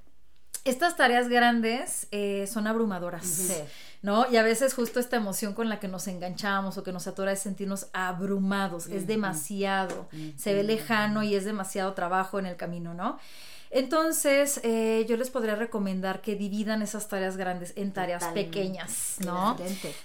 Estas 0.66 0.96
tareas 0.96 1.29
grandes 1.29 2.09
eh, 2.11 2.46
son 2.46 2.66
abrumadoras. 2.66 3.26
Sí. 3.26 3.55
¿no? 4.02 4.31
Y 4.31 4.37
a 4.37 4.42
veces 4.42 4.72
justo 4.74 5.00
esta 5.00 5.16
emoción 5.16 5.52
con 5.52 5.68
la 5.68 5.81
que 5.81 5.88
nos 5.88 6.07
enganchamos 6.07 6.79
o 6.79 6.85
que 6.85 6.92
nos 6.92 7.07
atora 7.09 7.33
es 7.33 7.40
sentirnos 7.40 7.88
abrumados, 7.92 8.87
es 8.87 9.07
demasiado, 9.07 10.09
se 10.37 10.55
ve 10.55 10.62
lejano 10.62 11.24
y 11.24 11.35
es 11.35 11.44
demasiado 11.44 11.92
trabajo 11.94 12.38
en 12.38 12.46
el 12.46 12.57
camino, 12.57 12.94
¿no? 12.94 13.18
Entonces, 13.70 14.61
eh, 14.62 15.05
yo 15.09 15.16
les 15.16 15.29
podría 15.29 15.57
recomendar 15.57 16.22
que 16.22 16.37
dividan 16.37 16.83
esas 16.83 17.09
tareas 17.09 17.37
grandes 17.37 17.72
en 17.76 17.92
tareas 17.92 18.24
pequeñas, 18.26 19.16
¿no? 19.24 19.57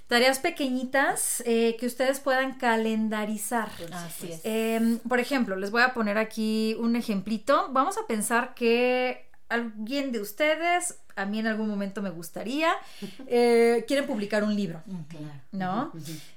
Tareas 0.08 0.40
pequeñitas 0.40 1.44
eh, 1.46 1.78
que 1.80 1.86
ustedes 1.86 2.20
puedan 2.20 2.58
calendarizar. 2.58 3.70
Así 3.94 4.32
es. 4.32 4.42
Em, 4.44 4.98
por 5.00 5.20
ejemplo, 5.20 5.56
les 5.56 5.70
voy 5.70 5.84
a 5.84 5.94
poner 5.94 6.18
aquí 6.18 6.76
un 6.80 6.96
ejemplito. 6.96 7.68
Vamos 7.72 7.98
a 8.00 8.08
pensar 8.08 8.56
que 8.56 9.31
alguien 9.52 10.12
de 10.12 10.20
ustedes, 10.20 11.00
a 11.16 11.26
mí 11.26 11.40
en 11.40 11.48
algún 11.48 11.68
momento 11.68 12.02
me 12.02 12.10
gustaría, 12.10 12.72
eh, 13.28 13.84
quieren 13.88 14.08
publicar 14.08 14.44
un 14.44 14.56
libro, 14.56 14.82
¿no? 15.52 15.92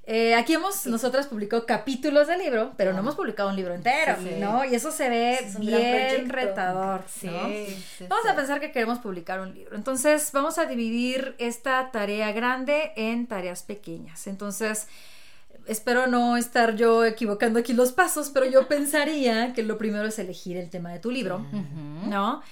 Eh, 0.04 0.34
aquí 0.34 0.54
hemos 0.54 0.86
nosotras 0.86 1.26
publicado 1.26 1.64
capítulos 1.64 2.26
del 2.26 2.40
libro, 2.40 2.72
pero 2.76 2.92
no 2.92 2.98
hemos 2.98 3.14
publicado 3.14 3.48
un 3.48 3.56
libro 3.56 3.74
entero, 3.74 4.16
¿no? 4.38 4.64
Y 4.64 4.74
eso 4.74 4.90
se 4.90 5.08
ve 5.08 5.38
bien 5.60 6.28
retador, 6.28 7.04
¿no? 7.22 8.08
Vamos 8.08 8.26
a 8.26 8.34
pensar 8.34 8.60
que 8.60 8.72
queremos 8.72 8.98
publicar 8.98 9.40
un 9.40 9.54
libro. 9.54 9.76
Entonces, 9.76 10.30
vamos 10.32 10.58
a 10.58 10.66
dividir 10.66 11.36
esta 11.38 11.90
tarea 11.92 12.32
grande 12.32 12.92
en 12.96 13.26
tareas 13.26 13.62
pequeñas. 13.62 14.26
Entonces, 14.26 14.88
espero 15.66 16.06
no 16.06 16.36
estar 16.36 16.76
yo 16.76 17.04
equivocando 17.04 17.58
aquí 17.58 17.72
los 17.72 17.92
pasos, 17.92 18.30
pero 18.30 18.46
yo 18.46 18.68
pensaría 18.68 19.52
que 19.52 19.62
lo 19.62 19.78
primero 19.78 20.06
es 20.06 20.18
elegir 20.18 20.56
el 20.56 20.68
tema 20.70 20.92
de 20.92 20.98
tu 20.98 21.10
libro, 21.10 21.46
¿no? 22.06 22.42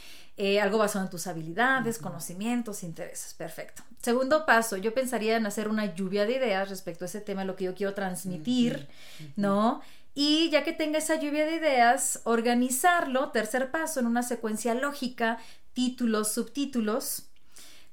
Eh, 0.44 0.60
algo 0.60 0.78
basado 0.78 1.04
en 1.04 1.10
tus 1.12 1.28
habilidades, 1.28 1.98
conocimientos, 1.98 2.82
intereses. 2.82 3.32
Perfecto. 3.34 3.84
Segundo 4.00 4.44
paso, 4.44 4.76
yo 4.76 4.92
pensaría 4.92 5.36
en 5.36 5.46
hacer 5.46 5.68
una 5.68 5.94
lluvia 5.94 6.26
de 6.26 6.34
ideas 6.34 6.68
respecto 6.68 7.04
a 7.04 7.06
ese 7.06 7.20
tema, 7.20 7.44
lo 7.44 7.54
que 7.54 7.66
yo 7.66 7.76
quiero 7.76 7.94
transmitir, 7.94 8.88
¿no? 9.36 9.82
Y 10.16 10.50
ya 10.50 10.64
que 10.64 10.72
tenga 10.72 10.98
esa 10.98 11.14
lluvia 11.14 11.46
de 11.46 11.54
ideas, 11.54 12.22
organizarlo, 12.24 13.30
tercer 13.30 13.70
paso, 13.70 14.00
en 14.00 14.06
una 14.06 14.24
secuencia 14.24 14.74
lógica, 14.74 15.38
títulos, 15.74 16.32
subtítulos, 16.32 17.28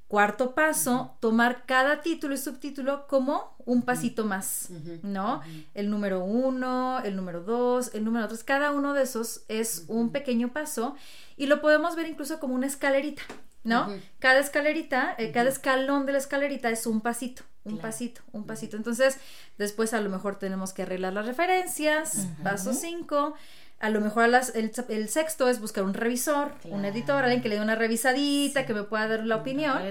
Cuarto 0.09 0.55
paso, 0.55 1.15
tomar 1.19 1.67
cada 1.67 2.01
título 2.01 2.33
y 2.33 2.39
subtítulo 2.39 3.05
como 3.05 3.55
un 3.59 3.83
pasito 3.83 4.25
más, 4.25 4.71
¿no? 5.03 5.41
El 5.75 5.91
número 5.91 6.23
uno, 6.23 6.99
el 7.03 7.15
número 7.15 7.43
dos, 7.43 7.93
el 7.93 8.03
número 8.03 8.27
tres, 8.27 8.43
cada 8.43 8.71
uno 8.71 8.95
de 8.95 9.03
esos 9.03 9.43
es 9.49 9.85
un 9.87 10.11
pequeño 10.11 10.51
paso 10.51 10.95
y 11.37 11.45
lo 11.45 11.61
podemos 11.61 11.95
ver 11.95 12.07
incluso 12.07 12.39
como 12.39 12.55
una 12.55 12.65
escalerita, 12.65 13.21
¿no? 13.63 13.87
Cada 14.17 14.39
escalerita, 14.39 15.13
eh, 15.19 15.31
cada 15.31 15.47
escalón 15.47 16.07
de 16.07 16.13
la 16.13 16.17
escalerita 16.17 16.71
es 16.71 16.87
un 16.87 17.01
pasito, 17.01 17.43
un 17.63 17.77
pasito, 17.77 18.21
un 18.31 18.47
pasito. 18.47 18.77
Entonces, 18.77 19.19
después 19.59 19.93
a 19.93 20.01
lo 20.01 20.09
mejor 20.09 20.39
tenemos 20.39 20.73
que 20.73 20.81
arreglar 20.81 21.13
las 21.13 21.27
referencias, 21.27 22.27
paso 22.41 22.73
cinco 22.73 23.35
a 23.79 23.89
lo 23.89 24.01
mejor 24.01 24.29
el, 24.55 25.09
sexto 25.09 25.47
es 25.47 25.61
buscar 25.61 25.85
un 25.85 25.93
revisor, 25.93 26.51
un 26.65 26.83
editor, 26.83 27.23
alguien 27.23 27.41
que 27.41 27.47
le 27.47 27.55
dé 27.55 27.61
una 27.61 27.75
revisadita, 27.75 28.65
que 28.65 28.73
me 28.73 28.83
pueda 28.83 29.07
dar 29.07 29.25
la 29.25 29.37
opinión. 29.37 29.81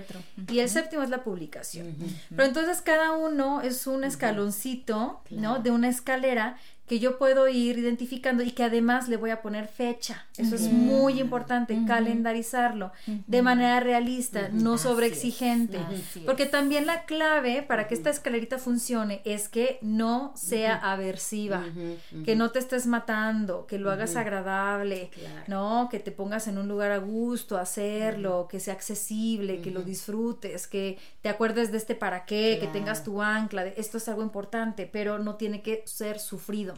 Y 0.50 0.58
el 0.58 0.68
séptimo 0.68 1.02
es 1.02 1.08
la 1.08 1.24
publicación. 1.24 1.96
Pero 2.28 2.44
entonces 2.44 2.82
cada 2.82 3.12
uno 3.12 3.62
es 3.62 3.86
un 3.86 4.04
escaloncito, 4.04 5.22
¿no? 5.30 5.60
De 5.60 5.70
una 5.70 5.88
escalera 5.88 6.58
que 6.88 6.98
yo 6.98 7.18
puedo 7.18 7.48
ir 7.48 7.78
identificando 7.78 8.42
y 8.42 8.50
que 8.50 8.64
además 8.64 9.08
le 9.08 9.16
voy 9.16 9.30
a 9.30 9.42
poner 9.42 9.68
fecha. 9.68 10.26
Eso 10.36 10.54
es 10.54 10.72
muy 10.72 11.20
importante, 11.20 11.78
calendarizarlo 11.86 12.92
de 13.06 13.42
manera 13.42 13.80
realista, 13.80 14.48
no 14.50 14.78
sobreexigente. 14.78 15.78
Porque 16.24 16.46
también 16.46 16.86
la 16.86 17.04
clave 17.04 17.62
para 17.62 17.86
que 17.86 17.94
esta 17.94 18.10
escalerita 18.10 18.58
funcione 18.58 19.20
es 19.24 19.48
que 19.48 19.78
no 19.82 20.32
sea 20.34 20.76
aversiva, 20.76 21.64
que 22.24 22.36
no 22.36 22.50
te 22.50 22.58
estés 22.58 22.86
matando, 22.86 23.66
que 23.66 23.78
lo 23.78 23.90
hagas 23.90 24.16
agradable, 24.16 25.10
¿no? 25.46 25.88
Que 25.90 25.98
te 25.98 26.10
pongas 26.10 26.48
en 26.48 26.58
un 26.58 26.68
lugar 26.68 26.90
a 26.90 26.98
gusto, 26.98 27.58
hacerlo, 27.58 28.48
que 28.50 28.60
sea 28.60 28.74
accesible, 28.74 29.60
que 29.60 29.70
lo 29.70 29.82
disfrutes, 29.82 30.66
que 30.66 30.98
te 31.20 31.28
acuerdes 31.28 31.70
de 31.70 31.78
este 31.78 31.94
para 31.94 32.24
qué, 32.24 32.58
que 32.60 32.66
tengas 32.68 33.04
tu 33.04 33.20
ancla, 33.20 33.66
esto 33.66 33.98
es 33.98 34.08
algo 34.08 34.22
importante, 34.22 34.88
pero 34.90 35.18
no 35.18 35.34
tiene 35.34 35.62
que 35.62 35.82
ser 35.86 36.18
sufrido. 36.18 36.74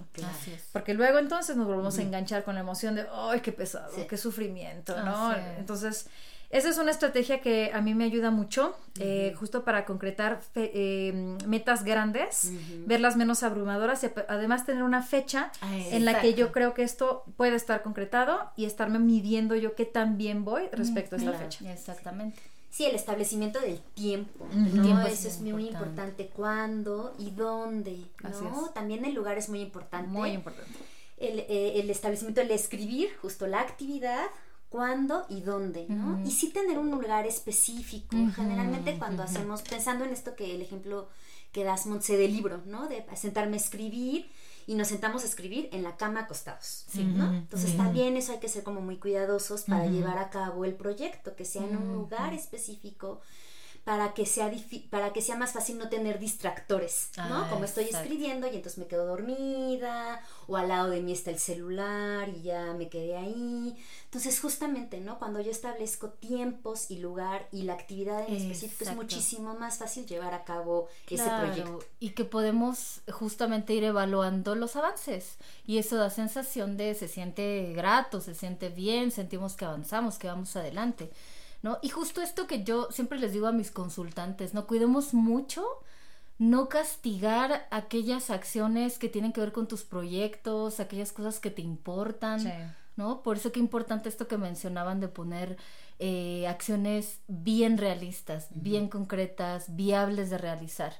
Porque 0.73 0.95
luego 0.95 1.19
entonces 1.19 1.57
nos 1.57 1.67
volvemos 1.67 1.99
a 1.99 2.03
enganchar 2.03 2.45
con 2.45 2.55
la 2.55 2.61
emoción 2.61 2.95
de, 2.95 3.07
¡ay, 3.13 3.41
qué 3.41 3.53
pesado, 3.53 4.07
qué 4.07 4.17
sufrimiento! 4.17 4.95
¿no? 5.05 5.35
Entonces, 5.59 6.09
esa 6.51 6.69
es 6.69 6.79
una 6.79 6.91
estrategia 6.91 7.41
que 7.41 7.71
a 7.73 7.81
mí 7.81 7.95
me 7.95 8.03
ayuda 8.03 8.33
mucho, 8.33 8.77
eh, 8.99 9.35
justo 9.39 9.65
para 9.65 9.85
concretar 9.85 10.41
eh, 10.57 11.37
metas 11.47 11.85
grandes, 11.85 12.51
verlas 12.87 13.17
menos 13.17 13.45
abrumadoras 13.45 14.03
y 14.03 14.11
además 14.29 14.67
tener 14.67 14.83
una 14.83 15.03
fecha 15.03 15.53
en 15.63 16.05
la 16.05 16.21
que 16.21 16.35
yo 16.35 16.51
creo 16.51 16.75
que 16.75 16.83
esto 16.83 17.25
puede 17.37 17.55
estar 17.55 17.83
concretado 17.83 18.51
y 18.57 18.65
estarme 18.65 18.99
midiendo 18.99 19.55
yo 19.55 19.77
qué 19.77 19.85
tan 19.85 20.19
bien 20.19 20.45
voy 20.45 20.69
respecto 20.73 21.15
a 21.15 21.19
esta 21.21 21.33
fecha. 21.35 21.73
Exactamente. 21.73 22.41
Sí, 22.71 22.85
el 22.85 22.95
establecimiento 22.95 23.61
del 23.61 23.81
tiempo, 23.81 24.47
¿no? 24.53 25.07
Eso 25.07 25.29
es 25.29 25.41
muy 25.41 25.69
importante. 25.69 26.29
¿Cuándo 26.29 27.15
y 27.19 27.31
dónde? 27.33 27.99
¿no? 28.23 28.71
También 28.71 29.05
el 29.05 29.15
lugar 29.15 29.39
es 29.39 29.49
muy 29.49 29.61
importante. 29.61 30.09
Muy 30.09 30.31
importante. 30.31 30.79
El, 31.17 31.41
eh, 31.41 31.81
el 31.81 31.91
establecimiento, 31.91 32.41
el 32.41 32.51
escribir, 32.53 33.11
justo 33.21 33.47
la 33.47 33.61
actividad, 33.61 34.27
cuándo 34.71 35.27
y 35.29 35.41
dónde, 35.41 35.87
¿no? 35.89 36.25
Y 36.25 36.31
sí 36.31 36.51
tener 36.51 36.79
un 36.79 36.91
lugar 36.91 37.27
específico. 37.27 38.17
Generalmente 38.35 38.97
cuando 38.99 39.23
hacemos, 39.25 39.63
pensando 39.63 40.05
en 40.05 40.13
esto 40.13 40.37
que 40.37 40.55
el 40.55 40.63
ejemplo 40.63 41.09
que 41.53 41.65
das, 41.65 41.87
Montse, 41.87 42.17
del 42.17 42.33
libro, 42.33 42.63
¿no? 42.67 42.89
De 42.89 43.05
sentarme 43.17 43.57
a 43.57 43.61
escribir 43.61 44.31
y 44.67 44.75
nos 44.75 44.89
sentamos 44.89 45.23
a 45.23 45.27
escribir 45.27 45.69
en 45.73 45.83
la 45.83 45.97
cama 45.97 46.21
acostados, 46.21 46.87
¿no? 46.95 47.33
Entonces 47.35 47.77
también 47.77 48.17
eso 48.17 48.33
hay 48.33 48.39
que 48.39 48.49
ser 48.49 48.63
como 48.63 48.81
muy 48.81 48.97
cuidadosos 48.97 49.63
para 49.65 49.87
llevar 49.87 50.19
a 50.19 50.31
cabo 50.31 50.65
el 50.65 50.75
proyecto, 50.75 51.35
que 51.37 51.45
sea 51.45 51.65
en 51.65 51.77
un 51.77 51.93
lugar 51.93 52.35
específico 52.35 53.21
para 53.85 54.15
que 54.15 54.27
sea 54.27 54.51
para 54.91 55.13
que 55.13 55.23
sea 55.23 55.37
más 55.37 55.53
fácil 55.53 55.79
no 55.79 55.89
tener 55.89 56.19
distractores, 56.19 57.11
¿no? 57.17 57.45
Ah, 57.45 57.49
Como 57.51 57.65
estoy 57.65 57.85
escribiendo 57.85 58.47
y 58.47 58.57
entonces 58.57 58.79
me 58.79 58.87
quedo 58.87 59.07
dormida 59.07 60.21
o 60.47 60.57
al 60.57 60.69
lado 60.69 60.91
de 60.91 61.01
mí 61.01 61.13
está 61.13 61.31
el 61.31 61.39
celular 61.39 62.29
y 62.29 62.43
ya 62.43 62.75
me 62.75 62.89
quedé 62.89 63.17
ahí. 63.17 63.77
Entonces, 64.05 64.41
justamente, 64.41 65.01
¿no? 65.01 65.19
Cuando 65.19 65.41
yo 65.41 65.51
establezco 65.51 66.11
tiempos 66.11 66.91
y 66.91 66.99
lugar 66.99 67.49
y 67.53 67.63
la 67.63 67.75
actividad 67.75 68.29
en 68.29 68.35
específico 68.35 68.85
es 68.85 68.97
muchísimo 68.97 69.55
más 69.55 69.79
fácil 69.79 70.07
llevar 70.07 70.35
a 70.35 70.45
cabo 70.45 70.89
ese 71.09 71.25
proyecto. 71.25 71.79
Y 72.01 72.11
que 72.11 72.25
podemos 72.25 73.01
justamente 73.11 73.73
ir 73.73 73.85
evaluando 73.85 74.55
los 74.55 74.77
avances 74.77 75.37
y 75.67 75.79
eso 75.79 75.97
da 75.97 76.11
sensación 76.11 76.77
de 76.77 76.95
se 76.95 77.09
siente 77.09 77.73
grato, 77.75 78.21
se 78.21 78.35
siente 78.35 78.69
bien, 78.69 79.11
sentimos 79.11 79.55
que 79.57 79.65
avanzamos, 79.65 80.19
que 80.19 80.27
vamos 80.27 80.55
adelante. 80.57 81.11
¿No? 81.63 81.79
Y 81.83 81.89
justo 81.89 82.23
esto 82.23 82.47
que 82.47 82.65
yo 82.65 82.89
siempre 82.91 83.19
les 83.19 83.33
digo 83.33 83.47
a 83.47 83.53
mis 83.53 83.71
consultantes, 83.71 84.55
¿no? 84.55 84.67
Cuidemos 84.67 85.15
mucho 85.15 85.65
no 86.39 86.69
castigar 86.69 87.69
aquellas 87.71 88.31
acciones 88.31 88.99
que 88.99 89.11
tienen 89.11 89.33
que 89.33 89.41
ver 89.41 89.53
con 89.53 89.69
tus 89.69 89.83
proyectos, 89.83 90.81
aquellas 90.81 91.13
cosas 91.13 91.39
que 91.39 91.51
te 91.51 91.61
importan, 91.61 92.75
¿no? 92.97 93.23
Por 93.23 93.37
eso 93.37 93.53
que 93.53 93.61
importante 93.61 94.09
esto 94.09 94.27
que 94.27 94.39
mencionaban 94.39 95.01
de 95.01 95.09
poner 95.09 95.59
eh, 95.99 96.47
acciones 96.49 97.21
bien 97.29 97.77
realistas, 97.77 98.49
bien 98.55 98.89
concretas, 98.89 99.77
viables 99.77 100.31
de 100.31 100.39
realizar 100.39 100.95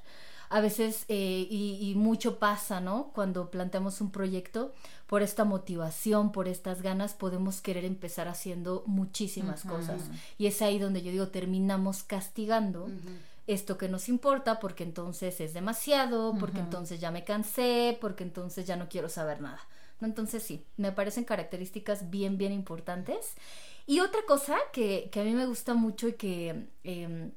a 0.51 0.59
veces 0.59 1.05
eh, 1.07 1.47
y, 1.49 1.93
mucho 1.95 2.37
pasa, 2.37 2.81
¿no? 2.81 3.11
Cuando 3.15 3.49
planteamos 3.49 4.01
un 4.01 4.11
proyecto, 4.11 4.73
por 5.11 5.23
esta 5.23 5.43
motivación, 5.43 6.31
por 6.31 6.47
estas 6.47 6.81
ganas, 6.81 7.13
podemos 7.13 7.59
querer 7.59 7.83
empezar 7.83 8.29
haciendo 8.29 8.81
muchísimas 8.85 9.65
cosas. 9.65 10.03
Y 10.37 10.47
es 10.47 10.61
ahí 10.61 10.79
donde 10.79 11.01
yo 11.01 11.11
digo, 11.11 11.27
terminamos 11.27 12.03
castigando. 12.03 12.89
Esto 13.45 13.77
que 13.77 13.89
nos 13.89 14.07
importa, 14.07 14.61
porque 14.61 14.83
entonces 14.83 15.41
es 15.41 15.53
demasiado, 15.53 16.33
porque 16.39 16.59
entonces 16.59 17.01
ya 17.01 17.11
me 17.11 17.25
cansé, 17.25 17.97
porque 17.99 18.23
entonces 18.23 18.65
ya 18.65 18.77
no 18.77 18.87
quiero 18.87 19.09
saber 19.09 19.41
nada. 19.41 19.59
Entonces 19.99 20.43
sí, 20.43 20.63
me 20.77 20.93
parecen 20.93 21.25
características 21.25 22.09
bien, 22.09 22.37
bien 22.37 22.53
importantes. 22.53 23.33
Y 23.87 23.99
otra 23.99 24.21
cosa 24.25 24.55
que, 24.71 25.09
que 25.11 25.19
a 25.19 25.23
mí 25.25 25.33
me 25.33 25.45
gusta 25.45 25.73
mucho 25.73 26.07
y 26.07 26.13
que 26.13 26.69
em, 26.85 27.33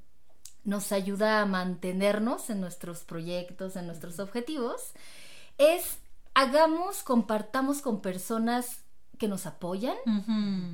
nos 0.63 0.93
ayuda 0.93 1.43
a 1.43 1.47
mantenernos 1.47 2.51
en 2.51 2.61
nuestros 2.61 3.03
proyectos, 3.03 3.75
en 3.75 3.89
nuestros 3.89 4.21
objetivos, 4.21 4.93
es 5.59 5.99
hagamos, 6.35 7.03
compartamos 7.03 7.81
con 7.81 8.01
personas 8.01 8.85
que 9.19 9.29
nos 9.29 9.47
apoyan, 9.47 9.97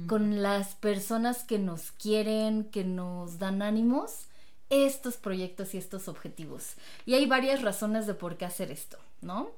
con 0.07 0.43
las 0.43 0.75
personas 0.75 1.45
que 1.45 1.59
nos 1.59 1.93
quieren, 1.93 2.65
que 2.65 2.85
nos 2.85 3.39
dan 3.39 3.63
ánimos, 3.63 4.27
estos 4.71 5.17
proyectos 5.17 5.75
y 5.75 5.79
estos 5.79 6.09
objetivos. 6.09 6.75
Y 7.05 7.15
hay 7.15 7.27
varias 7.27 7.63
razones 7.63 8.07
de 8.07 8.15
por 8.15 8.37
qué 8.37 8.47
hacer 8.47 8.71
esto, 8.71 8.99
¿no? 9.21 9.51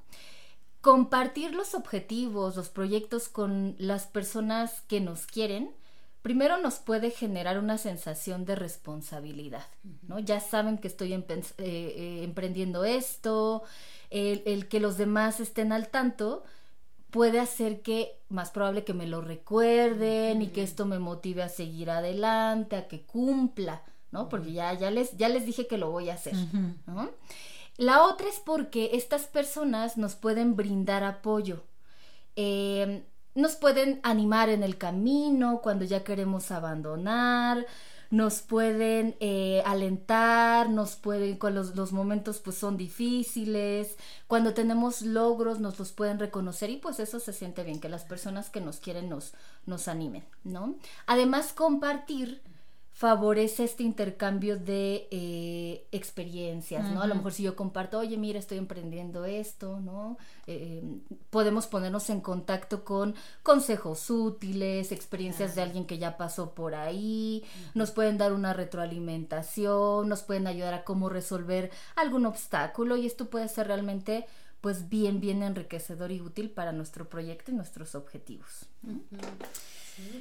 Compartir 0.81 1.53
los 1.53 1.75
objetivos, 1.75 2.57
los 2.57 2.69
proyectos 2.69 3.29
con 3.29 3.75
las 3.77 4.05
personas 4.05 4.81
que 4.87 4.99
nos 4.99 5.25
quieren, 5.25 5.73
primero 6.23 6.57
nos 6.57 6.75
puede 6.75 7.11
generar 7.11 7.59
una 7.59 7.77
sensación 7.77 8.45
de 8.45 8.55
responsabilidad, 8.55 9.67
¿no? 10.07 10.17
Ya 10.19 10.39
saben 10.39 10.77
que 10.79 10.87
estoy 10.87 11.13
eh, 11.13 11.23
eh, 11.59 12.21
emprendiendo 12.23 12.85
esto, 12.85 13.63
el, 14.09 14.67
que 14.69 14.79
los 14.79 14.97
demás 14.97 15.41
estén 15.41 15.73
al 15.73 15.89
tanto, 15.89 16.43
puede 17.11 17.39
hacer 17.39 17.81
que 17.81 18.17
más 18.29 18.51
probable 18.51 18.85
que 18.85 18.93
me 18.93 19.05
lo 19.05 19.21
recuerden 19.21 20.41
y 20.41 20.47
que 20.47 20.63
esto 20.63 20.85
me 20.85 20.97
motive 20.97 21.43
a 21.43 21.49
seguir 21.49 21.91
adelante, 21.91 22.77
a 22.77 22.87
que 22.87 23.01
cumpla, 23.01 23.83
¿no? 24.11 24.29
Porque 24.29 24.53
ya, 24.53 24.73
ya, 24.73 24.91
les, 24.91 25.17
ya 25.17 25.27
les 25.27 25.45
dije 25.45 25.67
que 25.67 25.77
lo 25.77 25.91
voy 25.91 26.09
a 26.09 26.13
hacer, 26.13 26.35
¿no? 26.87 27.11
La 27.75 28.03
otra 28.05 28.29
es 28.29 28.39
porque 28.39 28.91
estas 28.93 29.23
personas 29.23 29.97
nos 29.97 30.15
pueden 30.15 30.55
brindar 30.55 31.03
apoyo. 31.03 31.63
Eh, 32.35 33.03
nos 33.35 33.55
pueden 33.55 33.99
animar 34.03 34.49
en 34.49 34.63
el 34.63 34.77
camino 34.77 35.61
cuando 35.61 35.85
ya 35.85 36.03
queremos 36.03 36.51
abandonar, 36.51 37.65
nos 38.11 38.41
pueden 38.41 39.15
eh, 39.19 39.63
alentar, 39.65 40.69
nos 40.69 40.95
pueden, 40.95 41.37
cuando 41.37 41.61
los, 41.61 41.75
los, 41.75 41.93
momentos 41.93 42.39
pues 42.39 42.55
son 42.55 42.77
difíciles, 42.77 43.97
cuando 44.27 44.53
tenemos 44.53 45.01
logros 45.01 45.59
nos 45.59 45.79
los 45.79 45.91
pueden 45.93 46.19
reconocer 46.19 46.69
y 46.69 46.77
pues 46.77 46.99
eso 46.99 47.19
se 47.19 47.33
siente 47.33 47.63
bien, 47.63 47.79
que 47.79 47.89
las 47.89 48.03
personas 48.03 48.51
que 48.51 48.61
nos 48.61 48.77
quieren 48.77 49.09
nos, 49.09 49.33
nos 49.65 49.87
animen, 49.87 50.23
¿no? 50.43 50.75
Además 51.07 51.53
compartir 51.53 52.43
favorece 52.93 53.63
este 53.63 53.81
intercambio 53.81 54.57
de 54.57 55.07
eh, 55.09 55.87
experiencias, 55.91 56.91
¿no? 56.91 57.01
A 57.01 57.07
lo 57.07 57.15
mejor 57.15 57.33
si 57.33 57.41
yo 57.41 57.55
comparto, 57.55 57.97
oye, 57.97 58.17
mira, 58.17 58.37
estoy 58.37 58.59
emprendiendo 58.59 59.25
esto, 59.25 59.79
¿no? 59.79 60.17
Eh, 60.45 60.83
podemos 61.31 61.65
ponernos 61.65 62.11
en 62.11 62.21
contacto 62.21 62.83
con 62.85 63.15
consejos 63.41 64.11
útiles, 64.11 64.91
experiencias 64.91 65.55
de 65.55 65.63
alguien 65.63 65.85
que 65.85 65.97
ya 65.97 66.17
pasó 66.17 66.53
por 66.53 66.75
ahí, 66.75 67.43
nos 67.73 67.89
pueden 67.89 68.19
dar 68.19 68.31
una 68.31 68.53
retroalimentación, 68.53 70.07
nos 70.07 70.21
pueden 70.21 70.45
ayudar 70.45 70.75
a 70.75 70.83
cómo 70.83 71.09
resolver 71.09 71.71
algún 71.95 72.27
obstáculo 72.27 72.95
y 72.95 73.07
esto 73.07 73.25
puede 73.25 73.47
ser 73.49 73.67
realmente 73.67 74.27
pues 74.61 74.87
bien, 74.87 75.19
bien 75.19 75.41
enriquecedor 75.41 76.11
y 76.11 76.21
útil 76.21 76.51
para 76.51 76.71
nuestro 76.71 77.09
proyecto 77.09 77.51
y 77.51 77.55
nuestros 77.55 77.95
objetivos. 77.95 78.67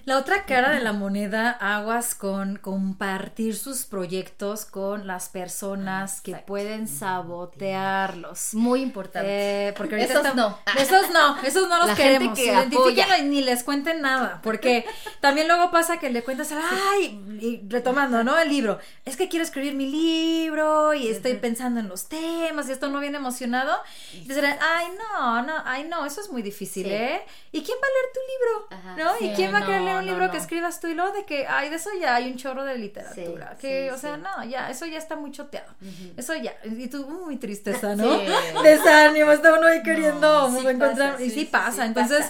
La 0.04 0.18
otra 0.18 0.46
cara 0.46 0.70
de 0.70 0.80
la 0.80 0.92
moneda, 0.92 1.50
aguas 1.50 2.16
con 2.16 2.56
compartir 2.56 3.56
sus 3.56 3.84
proyectos 3.84 4.64
con 4.64 5.06
las 5.06 5.28
personas 5.28 6.20
que 6.20 6.34
pueden 6.34 6.88
sabotearlos. 6.88 8.52
Muy 8.54 8.82
importante. 8.82 9.68
Eh, 9.68 9.72
porque 9.74 10.02
esos 10.02 10.34
no. 10.34 10.58
Esos 10.76 11.10
no, 11.10 11.40
esos 11.42 11.68
no 11.68 11.78
los 11.86 11.96
queremos. 11.96 12.36
Identifiquen 12.36 13.30
ni 13.30 13.42
les 13.42 13.62
cuenten 13.62 14.00
nada. 14.00 14.40
Porque 14.42 14.84
también 15.20 15.46
luego 15.46 15.70
pasa 15.70 16.00
que 16.00 16.10
le 16.10 16.24
cuentas, 16.24 16.52
ay, 16.52 17.20
y 17.40 17.62
retomando, 17.68 18.24
¿no? 18.24 18.36
El 18.36 18.48
libro. 18.48 18.80
Es 19.04 19.16
que 19.16 19.28
quiero 19.28 19.44
escribir 19.44 19.74
mi 19.74 19.86
libro 19.86 20.94
y 20.94 21.08
estoy 21.08 21.34
pensando 21.34 21.78
en 21.78 21.88
los 21.88 22.08
temas 22.08 22.68
y 22.68 22.72
esto 22.72 22.88
no 22.88 22.98
viene 22.98 23.18
emocionado. 23.18 23.72
Y 24.12 24.26
te 24.26 24.34
dirán, 24.34 24.58
ay, 24.60 24.86
no, 24.98 25.42
no, 25.42 25.54
ay, 25.64 25.84
no, 25.84 26.04
eso 26.04 26.20
es 26.20 26.28
muy 26.28 26.42
difícil, 26.42 26.86
¿eh? 26.90 27.22
¿Y 27.52 27.62
quién 27.62 27.78
va 27.78 27.86
a 27.86 27.90
leer 27.90 28.12
tu 28.12 28.20
libro? 28.20 28.51
¿No? 28.96 29.12
¿Y 29.20 29.32
quién 29.34 29.52
va 29.52 29.58
a 29.58 29.80
leer 29.80 29.96
un 29.96 30.06
libro 30.06 30.30
que 30.30 30.36
escribas 30.36 30.80
tú 30.80 30.86
y 30.86 30.94
luego 30.94 31.12
de 31.12 31.24
que, 31.24 31.46
ay, 31.46 31.70
de 31.70 31.76
eso 31.76 31.90
ya 32.00 32.14
hay 32.14 32.30
un 32.30 32.36
chorro 32.36 32.64
de 32.64 32.78
literatura. 32.78 33.56
que, 33.60 33.90
o 33.92 33.98
sea, 33.98 34.16
no, 34.16 34.44
ya, 34.44 34.70
eso 34.70 34.86
ya 34.86 34.98
está 34.98 35.16
muy 35.16 35.30
choteado. 35.32 35.72
Eso 36.16 36.34
ya. 36.34 36.54
Y 36.64 36.88
tú, 36.88 37.06
muy 37.06 37.36
tristeza, 37.36 37.96
¿no? 37.96 38.18
Desánimo, 38.62 39.32
está 39.32 39.54
uno 39.54 39.66
ahí 39.66 39.82
queriendo 39.82 40.48
encontrar. 40.68 41.20
y 41.20 41.30
sí, 41.30 41.44
pasa. 41.44 41.86
Entonces, 41.86 42.26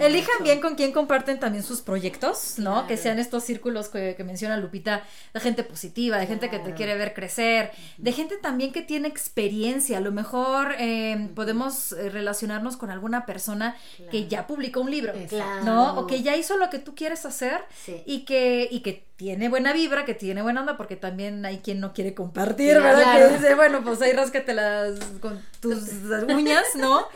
elijan 0.00 0.42
bien 0.42 0.60
con 0.60 0.74
quién 0.74 0.92
comparten 0.92 1.38
también 1.38 1.64
sus 1.64 1.80
proyectos, 1.80 2.58
¿no? 2.58 2.86
Que 2.86 2.96
sean 2.96 3.18
estos 3.18 3.44
círculos 3.44 3.88
que, 3.88 4.16
menciona 4.26 4.56
Lupita, 4.56 5.04
de 5.32 5.40
gente 5.40 5.62
positiva, 5.62 6.18
de 6.18 6.26
gente 6.26 6.50
que 6.50 6.58
te 6.58 6.74
quiere 6.74 6.96
ver 6.96 7.14
crecer, 7.14 7.70
de 7.96 8.12
gente 8.12 8.36
también 8.36 8.72
que 8.72 8.82
tiene 8.82 9.08
experiencia. 9.08 9.98
A 9.98 10.00
lo 10.00 10.12
mejor 10.12 10.74
eh, 10.78 11.30
podemos 11.34 11.92
eh, 11.92 12.10
relacionarnos 12.10 12.76
con 12.76 12.90
alguna 12.90 13.26
persona 13.26 13.76
que 14.10 14.26
ya 14.26 14.46
publicó 14.46 14.80
un 14.80 14.90
libro, 14.90 15.12
¿no? 15.64 15.98
O 15.98 16.06
que 16.06 16.22
ya 16.22 16.36
hizo 16.36 16.56
lo 16.56 16.70
que 16.70 16.78
tú 16.78 16.94
quieres 16.94 17.24
hacer 17.26 17.64
y 18.04 18.24
que 18.24 18.68
y 18.70 18.80
que 18.80 19.06
tiene 19.16 19.48
buena 19.48 19.72
vibra, 19.72 20.04
que 20.04 20.14
tiene 20.14 20.42
buena 20.42 20.60
onda, 20.60 20.76
porque 20.76 20.96
también 20.96 21.44
hay 21.46 21.58
quien 21.58 21.80
no 21.80 21.92
quiere 21.92 22.14
compartir, 22.14 22.74
¿verdad? 22.74 23.16
Que 23.16 23.34
dice, 23.34 23.54
bueno, 23.54 23.82
pues 23.82 24.02
ahí 24.02 24.12
las 24.12 24.30
con 25.20 25.42
tus 25.60 25.92
uñas, 26.28 26.64
¿no? 26.76 27.06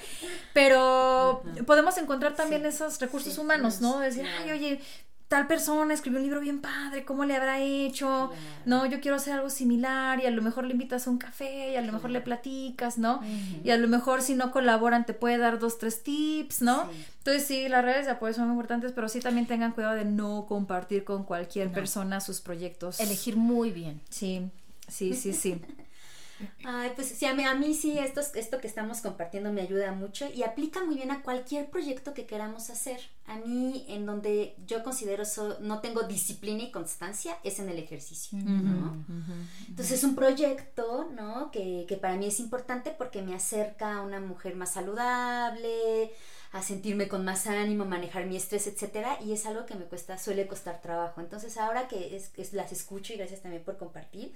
Pero 0.53 1.42
podemos 1.66 1.96
encontrar 1.98 2.35
también 2.35 2.64
esos 2.66 2.98
recursos 3.00 3.37
humanos, 3.38 3.81
¿no? 3.81 4.00
Decir, 4.00 4.26
ay, 4.26 4.50
oye, 4.50 4.81
tal 5.30 5.46
persona 5.46 5.94
escribió 5.94 6.18
un 6.18 6.24
libro 6.24 6.40
bien 6.40 6.60
padre, 6.60 7.04
¿cómo 7.04 7.24
le 7.24 7.36
habrá 7.36 7.60
hecho? 7.60 8.32
No, 8.66 8.84
yo 8.86 9.00
quiero 9.00 9.16
hacer 9.16 9.34
algo 9.34 9.48
similar 9.48 10.20
y 10.20 10.26
a 10.26 10.30
lo 10.32 10.42
mejor 10.42 10.64
le 10.64 10.72
invitas 10.72 11.06
a 11.06 11.10
un 11.10 11.18
café 11.18 11.70
y 11.70 11.76
a 11.76 11.82
lo 11.82 11.92
mejor 11.92 12.10
le 12.10 12.20
platicas, 12.20 12.98
¿no? 12.98 13.20
Y 13.62 13.70
a 13.70 13.76
lo 13.76 13.86
mejor 13.86 14.22
si 14.22 14.34
no 14.34 14.50
colaboran 14.50 15.06
te 15.06 15.14
puede 15.14 15.38
dar 15.38 15.60
dos, 15.60 15.78
tres 15.78 16.02
tips, 16.02 16.62
¿no? 16.62 16.88
Entonces 17.18 17.46
sí, 17.46 17.68
las 17.68 17.84
redes 17.84 18.06
de 18.06 18.10
apoyo 18.10 18.34
son 18.34 18.46
muy 18.46 18.54
importantes, 18.54 18.90
pero 18.90 19.08
sí 19.08 19.20
también 19.20 19.46
tengan 19.46 19.70
cuidado 19.70 19.94
de 19.94 20.04
no 20.04 20.46
compartir 20.48 21.04
con 21.04 21.22
cualquier 21.22 21.70
persona 21.70 22.20
sus 22.20 22.40
proyectos. 22.40 22.98
Elegir 22.98 23.36
muy 23.36 23.70
bien. 23.70 24.00
Sí, 24.10 24.50
sí, 24.88 25.14
sí, 25.14 25.32
sí. 25.32 25.60
Ay, 26.64 26.92
pues 26.94 27.09
sí, 27.09 27.26
a 27.26 27.35
mí, 27.35 27.44
a 27.44 27.55
mí 27.55 27.74
sí, 27.74 27.98
esto, 27.98 28.20
esto 28.35 28.61
que 28.61 28.66
estamos 28.66 29.00
compartiendo 29.00 29.53
me 29.53 29.61
ayuda 29.61 29.92
mucho 29.92 30.26
y 30.33 30.42
aplica 30.42 30.83
muy 30.85 30.96
bien 30.96 31.11
a 31.11 31.22
cualquier 31.22 31.70
proyecto 31.70 32.14
que 32.14 32.26
queramos 32.26 32.70
hacer. 32.70 33.00
A 33.26 33.37
mí, 33.37 33.85
en 33.88 34.07
donde 34.07 34.57
yo 34.66 34.83
considero 34.83 35.24
no 35.61 35.81
tengo 35.81 36.03
disciplina 36.03 36.62
y 36.62 36.70
constancia, 36.70 37.38
es 37.44 37.59
en 37.59 37.68
el 37.68 37.79
ejercicio, 37.79 38.38
¿no? 38.38 39.05
Entonces 39.68 39.98
es 39.98 40.05
un 40.05 40.16
proyecto, 40.16 41.09
¿no? 41.14 41.50
Que, 41.50 41.85
que 41.88 41.96
para 41.96 42.16
mí 42.16 42.26
es 42.26 42.40
importante 42.40 42.90
porque 42.90 43.22
me 43.22 43.35
acerca 43.35 43.96
a 43.96 44.03
una 44.03 44.20
mujer 44.20 44.57
más 44.57 44.72
saludable, 44.72 46.12
a 46.53 46.62
sentirme 46.62 47.09
con 47.09 47.24
más 47.24 47.46
ánimo, 47.46 47.85
manejar 47.85 48.26
mi 48.26 48.37
estrés, 48.37 48.66
etcétera, 48.66 49.18
y 49.24 49.33
es 49.33 49.46
algo 49.46 49.66
que 49.66 49.74
me 49.74 49.85
cuesta, 49.85 50.18
suele 50.18 50.48
costar 50.48 50.81
trabajo. 50.81 51.20
Entonces 51.20 51.57
ahora 51.57 51.87
que 51.87 52.16
es, 52.16 52.53
las 52.53 52.72
escucho 52.72 53.12
y 53.12 53.16
gracias 53.16 53.42
también 53.42 53.62
por 53.62 53.79
compartir, 53.79 54.35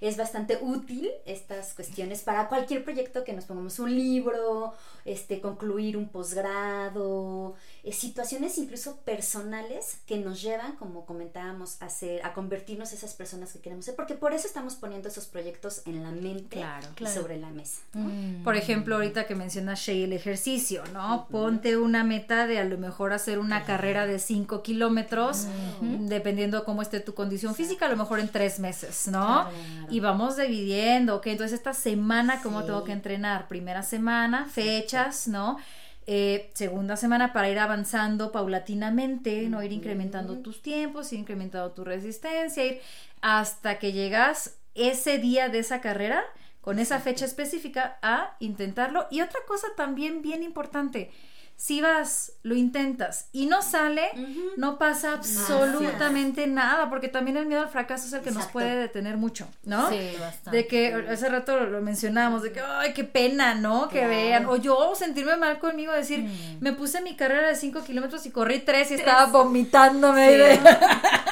es 0.00 0.16
bastante 0.16 0.58
útil 0.60 1.10
estas 1.26 1.74
cuestiones 1.74 2.22
para 2.22 2.48
cualquier 2.48 2.84
proyecto 2.84 3.24
que 3.24 3.32
nos 3.32 3.44
pongamos 3.44 3.78
un 3.78 3.94
libro, 3.94 4.74
este, 5.04 5.40
concluir 5.40 5.96
un 5.96 6.08
posgrado, 6.08 7.54
eh, 7.84 7.92
situaciones 7.92 8.58
incluso 8.58 8.96
personales 8.98 9.98
que 10.06 10.18
nos 10.18 10.42
llevan, 10.42 10.76
como 10.76 11.06
comentábamos, 11.06 11.80
a, 11.80 11.88
ser, 11.88 12.24
a 12.24 12.34
convertirnos 12.34 12.92
esas 12.92 13.14
personas 13.14 13.52
que 13.52 13.60
queremos 13.60 13.84
ser, 13.84 13.96
porque 13.96 14.14
por 14.14 14.34
eso 14.34 14.46
estamos 14.46 14.74
poniendo 14.74 15.08
esos 15.08 15.26
proyectos 15.26 15.82
en 15.86 16.02
la 16.02 16.10
mente 16.10 16.62
y 17.00 17.06
sobre 17.06 17.38
la 17.38 17.50
mesa. 17.50 17.80
Mm. 17.94 18.42
Por 18.44 18.56
ejemplo, 18.56 18.96
ahorita 18.96 19.26
que 19.26 19.34
mencionas 19.34 19.80
Shay 19.80 20.04
el 20.04 20.12
ejercicio, 20.12 20.82
¿no? 20.92 21.26
Ponte 21.30 21.76
una 21.76 22.04
meta 22.04 22.46
de 22.46 22.58
a 22.58 22.64
lo 22.64 22.78
mejor 22.78 23.12
hacer 23.12 23.38
una 23.38 23.64
carrera 23.64 24.06
de 24.06 24.18
5 24.18 24.62
kilómetros, 24.62 25.46
dependiendo 25.80 26.64
cómo 26.64 26.82
esté 26.82 27.00
tu 27.00 27.14
condición 27.14 27.54
física, 27.54 27.86
a 27.86 27.88
lo 27.88 27.96
mejor 27.96 28.20
en 28.20 28.28
tres 28.28 28.58
meses, 28.58 29.08
¿no? 29.08 29.48
Y 29.90 30.00
vamos 30.00 30.36
dividiendo, 30.36 31.16
ok, 31.16 31.28
entonces 31.28 31.58
esta 31.58 31.72
semana, 31.72 32.40
¿cómo 32.42 32.64
tengo 32.64 32.84
que 32.84 32.92
entrenar? 32.92 33.48
Primera 33.48 33.82
semana, 33.82 34.46
fechas, 34.46 35.28
¿no? 35.28 35.58
Eh, 36.06 36.50
segunda 36.54 36.96
semana 36.96 37.32
para 37.32 37.50
ir 37.50 37.58
avanzando 37.58 38.32
paulatinamente, 38.32 39.48
¿no? 39.48 39.62
Ir 39.62 39.72
incrementando 39.72 40.38
tus 40.38 40.62
tiempos, 40.62 41.12
ir 41.12 41.18
incrementando 41.18 41.70
tu 41.72 41.84
resistencia, 41.84 42.64
ir 42.64 42.80
hasta 43.20 43.78
que 43.78 43.92
llegas 43.92 44.58
ese 44.74 45.18
día 45.18 45.48
de 45.48 45.58
esa 45.58 45.80
carrera 45.80 46.24
con 46.60 46.78
esa 46.78 47.00
fecha 47.00 47.24
específica 47.24 47.98
a 48.02 48.36
intentarlo. 48.40 49.06
Y 49.10 49.20
otra 49.20 49.40
cosa 49.46 49.68
también 49.76 50.22
bien 50.22 50.42
importante, 50.42 51.10
si 51.58 51.80
vas, 51.80 52.34
lo 52.44 52.54
intentas 52.54 53.26
y 53.32 53.46
no 53.46 53.62
sale, 53.62 54.10
no 54.56 54.78
pasa 54.78 55.14
absolutamente 55.14 56.46
nada, 56.46 56.88
porque 56.88 57.08
también 57.08 57.36
el 57.36 57.46
miedo 57.46 57.62
al 57.62 57.68
fracaso 57.68 58.06
es 58.06 58.12
el 58.12 58.20
que 58.20 58.30
nos 58.30 58.46
puede 58.46 58.76
detener 58.76 59.16
mucho, 59.16 59.48
¿no? 59.64 59.90
Sí, 59.90 60.12
bastante. 60.20 60.56
De 60.56 60.66
que 60.68 60.94
hace 61.10 61.28
rato 61.28 61.58
lo 61.58 61.80
mencionamos, 61.82 62.44
de 62.44 62.52
que, 62.52 62.60
ay, 62.60 62.92
qué 62.94 63.02
pena, 63.02 63.56
¿no? 63.56 63.88
Que 63.88 64.06
vean, 64.06 64.46
o 64.46 64.54
yo 64.54 64.94
sentirme 64.94 65.36
mal 65.36 65.58
conmigo, 65.58 65.92
decir, 65.92 66.20
mm. 66.20 66.58
me 66.60 66.74
puse 66.74 67.00
mi 67.00 67.16
carrera 67.16 67.48
de 67.48 67.56
5 67.56 67.82
kilómetros 67.82 68.24
y 68.24 68.30
corrí 68.30 68.60
3 68.60 68.92
y 68.92 68.94
estaba 68.94 69.26
vomitándome. 69.26 70.60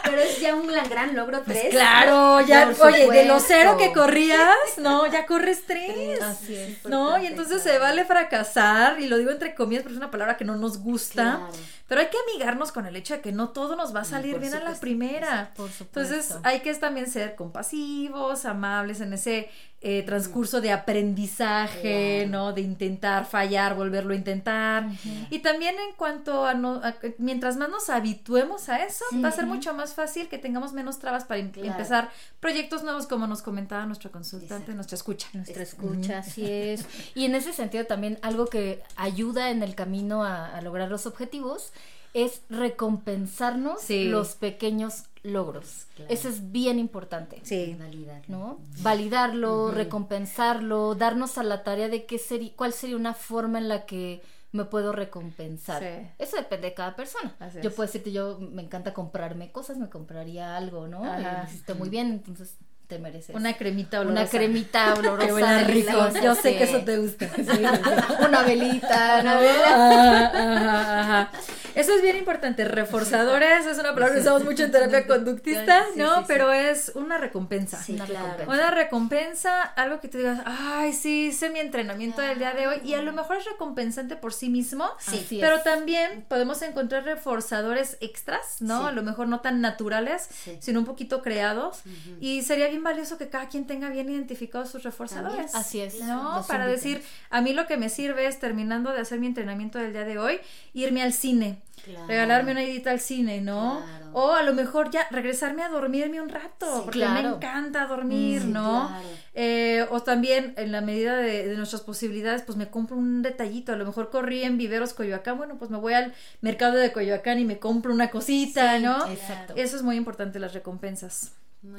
Pero 0.03 0.17
es 0.23 0.41
ya 0.41 0.57
un 0.57 0.67
gran 0.67 1.15
logro 1.15 1.43
3. 1.43 1.57
Pues 1.57 1.73
claro, 1.73 2.41
ya, 2.41 2.69
oye, 2.81 3.09
de 3.09 3.27
los 3.27 3.45
cero 3.47 3.77
que 3.79 3.93
corrías, 3.93 4.51
no, 4.79 5.07
ya 5.07 5.25
corres 5.25 5.63
3. 5.69 6.21
Así 6.21 6.57
es. 6.57 6.85
¿No? 6.85 7.17
Y 7.17 7.27
entonces 7.27 7.63
se 7.63 7.79
vale 7.79 8.05
fracasar, 8.05 9.01
y 9.01 9.07
lo 9.07 9.19
digo 9.19 9.31
entre 9.31 9.55
comillas, 9.55 9.85
porque 9.85 9.95
es 9.95 9.99
una 9.99 10.11
palabra 10.17 10.37
que 10.37 10.45
no 10.45 10.57
nos 10.57 10.79
gusta, 10.79 11.49
pero 11.89 12.01
hay 12.01 12.09
que 12.09 12.17
amigarnos 12.31 12.73
con 12.73 12.87
el 12.87 12.97
hecho 12.97 13.15
de 13.15 13.21
que 13.21 13.33
no 13.33 13.51
todo 13.51 13.77
nos 13.77 13.95
va 13.95 14.01
a 14.01 14.05
salir 14.05 14.39
bien 14.39 14.55
a 14.55 14.61
la 14.61 14.75
primera. 14.75 15.53
Entonces 15.81 16.37
hay 16.43 16.61
que 16.61 16.75
también 16.75 17.11
ser 17.11 17.37
compasivos, 17.37 18.45
amables 18.47 19.01
en 19.01 19.13
ese 19.13 19.51
eh, 19.83 20.03
transcurso 20.05 20.63
de 20.63 20.73
aprendizaje, 20.73 22.27
¿no? 22.31 22.53
De 22.55 22.63
intentar 22.63 23.27
fallar, 23.27 23.77
volverlo 23.77 24.15
a 24.15 24.17
intentar. 24.17 24.89
Y 25.31 25.41
también 25.41 25.75
en 25.79 25.95
cuanto 25.97 26.47
a, 26.47 26.55
no, 26.55 26.81
mientras 27.19 27.57
más 27.57 27.69
nos 27.69 27.91
habituemos 27.91 28.71
a 28.71 28.85
eso, 28.85 29.05
va 29.23 29.29
a 29.29 29.33
ser 29.33 29.45
mucho 29.47 29.75
más 29.75 29.95
fácil 29.95 30.29
que 30.29 30.39
tengamos 30.39 30.73
menos 30.73 30.99
trabas 30.99 31.25
para 31.25 31.41
empezar 31.41 32.11
proyectos 32.41 32.85
nuevos, 32.85 33.07
como 33.07 33.27
nos 33.27 33.43
comentaba 33.43 33.85
nuestro 33.85 34.11
consultante, 34.11 34.73
nuestra 34.73 34.97
escucha. 34.97 35.29
Nuestra 35.35 35.63
escucha, 35.63 36.19
así 36.19 36.51
es. 36.51 36.87
Y 37.15 37.27
en 37.27 37.35
ese 37.35 37.53
sentido 37.53 37.85
también 37.85 38.19
algo 38.23 38.47
que 38.47 38.83
ayuda 38.97 39.51
en 39.51 39.63
el 39.63 39.75
camino 39.75 40.06
camino 40.07 40.25
a, 40.25 40.61
lograr 40.61 40.91
los 40.91 41.07
objetivos 41.07 41.73
es 42.15 42.43
recompensarnos 42.49 43.91
los 43.91 44.37
pequeños 44.37 45.05
logros. 45.23 45.87
Eso 46.09 46.29
es 46.29 46.51
bien 46.51 46.79
importante. 46.79 47.41
Sí. 47.43 47.77
Validarlo. 47.79 48.39
¿no? 48.39 48.59
Validarlo, 48.79 49.71
recompensarlo, 49.71 50.95
darnos 50.95 51.37
a 51.37 51.43
la 51.43 51.63
tarea 51.63 51.89
de 51.89 52.07
qué 52.07 52.19
sería, 52.19 52.53
cuál 52.57 52.73
sería 52.73 52.97
una 52.97 53.13
forma 53.13 53.59
en 53.59 53.69
la 53.69 53.85
que 53.85 54.23
me 54.53 54.65
puedo 54.65 54.93
recompensar. 54.93 55.83
Eso 56.19 56.37
depende 56.39 56.69
de 56.69 56.75
cada 56.75 56.97
persona. 56.97 57.37
yo 57.63 57.71
puedo 57.75 57.87
decirte, 57.87 58.13
yo 58.13 58.39
me 58.41 58.63
encanta 58.63 58.95
comprarme 58.95 59.53
cosas, 59.53 59.77
me 59.77 59.91
compraría 59.91 60.57
algo, 60.57 60.89
¿no? 60.89 61.03
Y 61.05 61.73
muy 61.75 61.91
bien, 61.91 62.13
entonces 62.13 62.57
te 62.87 62.99
mereces. 62.99 63.35
Una 63.35 63.57
cremita 63.57 64.01
olorosa. 64.01 64.23
Una 64.23 64.31
cremita 64.31 64.95
olorosa. 64.99 65.65
rico. 65.65 66.09
Yo 66.23 66.35
sé 66.35 66.57
que 66.57 66.65
eso 66.65 66.81
te 66.85 66.99
gusta. 66.99 67.29
una 68.27 68.43
velita. 68.43 69.19
Una 69.21 69.39
vela. 69.39 71.31
Eso 71.77 71.93
es 71.95 72.01
bien 72.01 72.17
importante. 72.17 72.65
Reforzadores 72.65 73.67
es 73.67 73.79
una 73.79 73.93
palabra 73.93 74.15
que 74.15 74.23
usamos 74.23 74.45
mucho 74.45 74.65
en 74.65 74.73
terapia 74.73 75.07
conductista, 75.07 75.85
¿no? 75.95 76.25
Pero 76.27 76.51
es 76.51 76.91
una 76.95 77.19
recompensa. 77.19 77.79
una 77.87 78.07
recompensa. 78.07 78.51
Una 78.51 78.71
recompensa, 78.71 79.63
algo 79.63 80.01
que 80.01 80.09
te 80.09 80.17
digas, 80.17 80.41
ay, 80.47 80.95
sí, 80.95 81.27
hice 81.27 81.51
mi 81.51 81.61
entrenamiento 81.61 82.23
del 82.23 82.39
día 82.39 82.55
de 82.55 82.67
hoy. 82.67 82.81
Y 82.83 82.95
a 82.95 83.03
lo 83.03 83.13
mejor 83.13 83.37
es 83.37 83.45
recompensante 83.45 84.17
por 84.17 84.33
sí 84.33 84.49
mismo. 84.49 84.89
Sí. 84.99 85.37
Pero 85.39 85.61
también 85.61 86.25
podemos 86.27 86.63
encontrar 86.63 87.05
reforzadores 87.05 87.99
extras, 88.01 88.57
¿no? 88.61 88.87
A 88.87 88.93
lo 88.93 89.03
mejor 89.03 89.29
no 89.29 89.41
tan 89.41 89.61
naturales, 89.61 90.31
sino 90.61 90.81
un 90.81 90.87
poquito 90.87 91.21
creados. 91.21 91.83
Y 92.21 92.41
sería 92.41 92.71
bien 92.77 92.85
valioso 92.85 93.17
que 93.17 93.29
cada 93.29 93.49
quien 93.49 93.67
tenga 93.67 93.89
bien 93.89 94.11
identificados 94.11 94.71
sus 94.71 94.83
reforzadores. 94.83 95.55
Así 95.55 95.81
es. 95.81 96.01
¿No? 96.03 96.45
Para 96.47 96.67
decir, 96.67 97.03
a 97.31 97.41
mí 97.41 97.55
lo 97.55 97.67
que 97.67 97.79
me 97.79 97.89
sirve 97.89 98.27
es, 98.27 98.39
terminando 98.39 98.93
de 98.93 99.01
hacer 99.01 99.19
mi 99.19 99.27
entrenamiento 99.27 99.79
del 99.79 99.93
día 99.93 100.05
de 100.05 100.19
hoy, 100.19 100.41
irme 100.75 101.03
al 101.03 101.15
cine. 101.15 101.63
Regalarme 102.09 102.51
una 102.51 102.65
idita 102.65 102.91
al 102.91 103.01
cine, 103.01 103.41
¿no? 103.41 103.81
O 104.13 104.33
a 104.33 104.43
lo 104.43 104.55
mejor 104.55 104.91
ya 104.91 105.07
regresarme 105.11 105.63
a 105.63 105.69
dormirme 105.69 106.21
un 106.21 106.29
rato, 106.29 106.83
porque 106.85 107.07
me 107.07 107.21
encanta 107.21 107.87
dormir, 107.87 108.45
mm, 108.45 108.53
¿no? 108.53 108.91
Eh, 109.35 109.87
o 109.91 110.03
también, 110.03 110.55
en 110.57 110.73
la 110.73 110.81
medida 110.81 111.17
de, 111.17 111.55
nuestras 111.57 111.83
posibilidades, 111.83 112.43
pues 112.43 112.59
me 112.59 112.69
compro 112.69 112.97
un 112.97 113.23
detallito. 113.23 113.73
A 113.73 113.77
lo 113.77 113.87
mejor 113.87 114.11
corrí 114.11 114.43
en 114.43 114.59
Viveros 114.59 114.95
Coyoacán, 114.95 115.39
bueno, 115.39 115.57
pues 115.59 115.71
me 115.71 115.79
voy 115.79 115.93
al 115.95 116.13
mercado 116.41 116.77
de 116.77 116.93
Coyoacán 116.93 117.39
y 117.39 117.45
me 117.45 117.59
compro 117.59 117.93
una 117.93 118.11
cosita, 118.11 118.79
¿no? 118.81 119.07
Exacto. 119.07 119.55
Eso 119.57 119.77
es 119.77 119.83
muy 119.83 119.97
importante, 119.97 120.41
las 120.41 120.55
recompensas. 120.55 121.33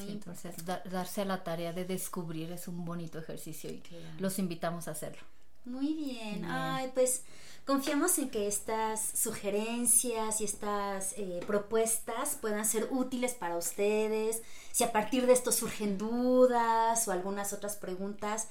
Entonces, 0.08 0.56
darse 0.66 1.22
a 1.22 1.26
la 1.26 1.44
tarea 1.44 1.74
de 1.74 1.86
descubrir 1.86 2.52
es 2.52 2.68
un 2.68 2.86
bonito 2.86 3.20
ejercicio 3.20 3.70
y 3.70 3.82
los 4.20 4.40
invitamos 4.40 4.88
a 4.88 4.92
hacerlo. 4.92 5.22
Muy 5.68 5.94
bien. 5.94 6.46
Ay, 6.46 6.92
pues 6.94 7.24
confiamos 7.66 8.18
en 8.20 8.30
que 8.30 8.48
estas 8.48 9.02
sugerencias 9.02 10.40
y 10.40 10.46
estas 10.46 11.14
eh, 11.18 11.42
propuestas 11.46 12.38
puedan 12.40 12.66
ser 12.66 12.88
útiles 12.90 13.34
para 13.34 13.58
ustedes. 13.58 14.42
Si 14.72 14.86
a 14.86 14.94
partir 14.94 15.28
de 15.28 15.34
esto 15.34 15.52
surgen 15.52 15.98
dudas 15.98 17.06
o 17.08 17.12
algunas 17.12 17.52
otras 17.52 17.76
preguntas, 17.76 18.48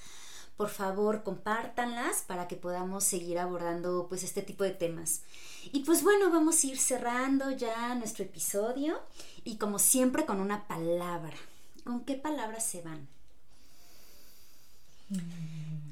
por 0.59 0.69
favor 0.69 1.23
compártanlas 1.23 2.23
para 2.23 2.49
que 2.49 2.57
podamos 2.57 3.05
seguir 3.05 3.39
abordando 3.39 4.07
pues 4.09 4.23
este 4.23 4.43
tipo 4.43 4.65
de 4.65 4.73
temas. 4.73 5.23
Y 5.73 5.81
pues 5.81 6.03
bueno, 6.03 6.31
vamos 6.31 6.63
a 6.63 6.67
ir 6.67 6.79
cerrando 6.79 7.51
ya 7.51 7.95
nuestro 7.95 8.25
episodio 8.25 9.01
y 9.45 9.57
como 9.57 9.79
siempre 9.79 10.25
con 10.25 10.41
una 10.41 10.67
palabra. 10.67 11.37
¿Con 11.85 12.05
qué 12.05 12.15
palabras 12.15 12.65
se 12.65 12.83
van? 12.83 13.09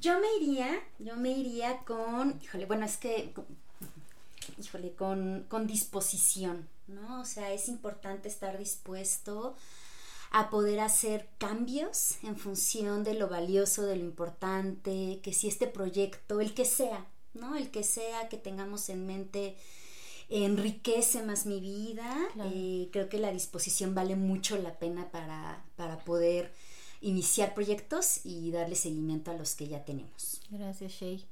Yo 0.01 0.18
me 0.20 0.27
iría, 0.41 0.81
yo 0.99 1.16
me 1.16 1.31
iría 1.31 1.79
con, 1.85 2.41
híjole, 2.43 2.66
bueno, 2.66 2.85
es 2.85 2.97
que, 2.97 3.33
híjole, 4.59 4.93
con, 4.93 5.47
con 5.49 5.66
disposición, 5.66 6.68
¿no? 6.89 7.20
O 7.20 7.25
sea, 7.25 7.53
es 7.53 7.68
importante 7.68 8.29
estar 8.29 8.59
dispuesto 8.59 9.55
a 10.31 10.51
poder 10.51 10.81
hacer 10.81 11.29
cambios 11.39 12.16
en 12.25 12.37
función 12.37 13.05
de 13.05 13.14
lo 13.14 13.29
valioso, 13.29 13.87
de 13.87 13.97
lo 13.97 14.05
importante, 14.05 15.20
que 15.22 15.33
si 15.33 15.47
este 15.47 15.68
proyecto, 15.68 16.41
el 16.41 16.55
que 16.55 16.64
sea, 16.64 17.07
¿no? 17.35 17.57
El 17.57 17.70
que 17.70 17.82
sea 17.82 18.28
que 18.28 18.37
tengamos 18.37 18.89
en 18.89 19.07
mente 19.07 19.57
enriquece 20.30 21.22
más 21.22 21.47
mi 21.47 21.61
vida, 21.61 22.16
eh, 22.45 22.89
creo 22.93 23.09
que 23.09 23.18
la 23.18 23.30
disposición 23.30 23.95
vale 23.95 24.16
mucho 24.16 24.57
la 24.57 24.78
pena 24.78 25.11
para, 25.11 25.62
para 25.76 25.99
poder 25.99 26.53
iniciar 27.01 27.55
proyectos 27.55 28.24
y 28.24 28.51
darle 28.51 28.74
seguimiento 28.74 29.30
a 29.30 29.35
los 29.35 29.55
que 29.55 29.68
ya 29.68 29.85
tenemos. 29.85 30.41
Gracias, 30.51 30.93
Shay. 30.93 31.26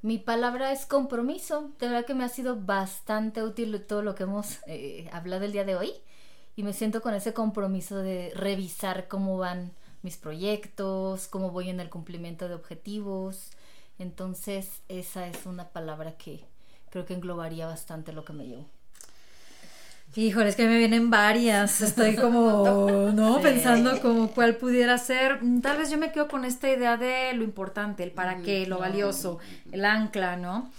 Mi 0.00 0.18
palabra 0.18 0.72
es 0.72 0.86
compromiso. 0.86 1.70
De 1.78 1.88
verdad 1.88 2.04
que 2.04 2.14
me 2.14 2.24
ha 2.24 2.28
sido 2.28 2.56
bastante 2.56 3.42
útil 3.42 3.80
todo 3.86 4.02
lo 4.02 4.14
que 4.14 4.24
hemos 4.24 4.58
eh, 4.66 5.08
hablado 5.12 5.44
el 5.44 5.52
día 5.52 5.64
de 5.64 5.76
hoy. 5.76 5.92
Y 6.56 6.64
me 6.64 6.72
siento 6.72 7.02
con 7.02 7.14
ese 7.14 7.32
compromiso 7.32 7.98
de 7.98 8.32
revisar 8.34 9.08
cómo 9.08 9.38
van 9.38 9.72
mis 10.02 10.16
proyectos, 10.16 11.28
cómo 11.28 11.50
voy 11.50 11.70
en 11.70 11.80
el 11.80 11.88
cumplimiento 11.88 12.48
de 12.48 12.54
objetivos. 12.54 13.50
Entonces, 14.02 14.82
esa 14.88 15.28
es 15.28 15.46
una 15.46 15.68
palabra 15.68 16.12
que 16.16 16.44
creo 16.90 17.06
que 17.06 17.14
englobaría 17.14 17.66
bastante 17.66 18.12
lo 18.12 18.24
que 18.24 18.32
me 18.32 18.46
llevo. 18.46 18.66
Híjole, 20.16 20.50
es 20.50 20.56
que 20.56 20.66
me 20.66 20.76
vienen 20.76 21.08
varias. 21.08 21.80
Estoy 21.80 22.16
como, 22.16 23.10
¿no? 23.14 23.40
Pensando 23.40 24.00
como 24.02 24.32
cuál 24.32 24.56
pudiera 24.56 24.98
ser. 24.98 25.40
Tal 25.62 25.78
vez 25.78 25.88
yo 25.90 25.98
me 25.98 26.10
quedo 26.10 26.26
con 26.26 26.44
esta 26.44 26.68
idea 26.68 26.96
de 26.96 27.32
lo 27.32 27.44
importante, 27.44 28.02
el 28.02 28.10
para 28.10 28.42
qué, 28.42 28.66
lo 28.66 28.78
valioso, 28.78 29.38
el 29.70 29.84
ancla, 29.84 30.36
¿no? 30.36 30.70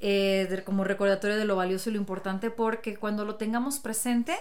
Eh, 0.00 0.62
como 0.64 0.82
recordatorio 0.82 1.36
de 1.36 1.44
lo 1.44 1.56
valioso 1.56 1.90
y 1.90 1.92
lo 1.92 1.98
importante, 1.98 2.50
porque 2.50 2.96
cuando 2.96 3.26
lo 3.26 3.34
tengamos 3.34 3.78
presente, 3.78 4.34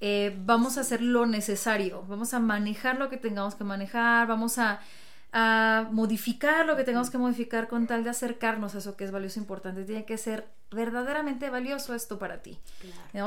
eh, 0.00 0.36
vamos 0.44 0.78
a 0.78 0.82
hacer 0.82 1.02
lo 1.02 1.26
necesario, 1.26 2.04
vamos 2.08 2.32
a 2.32 2.38
manejar 2.38 2.96
lo 2.96 3.10
que 3.10 3.16
tengamos 3.16 3.56
que 3.56 3.64
manejar, 3.64 4.28
vamos 4.28 4.58
a 4.58 4.80
a 5.32 5.88
modificar 5.90 6.66
lo 6.66 6.76
que 6.76 6.84
tengamos 6.84 7.10
que 7.10 7.18
modificar 7.18 7.68
con 7.68 7.86
tal 7.86 8.04
de 8.04 8.10
acercarnos 8.10 8.74
a 8.74 8.78
eso 8.78 8.96
que 8.96 9.04
es 9.04 9.10
valioso 9.10 9.40
e 9.40 9.42
importante. 9.42 9.84
Tiene 9.84 10.04
que 10.04 10.18
ser 10.18 10.46
verdaderamente 10.70 11.50
valioso 11.50 11.94
esto 11.94 12.18
para 12.18 12.42
ti, 12.42 12.58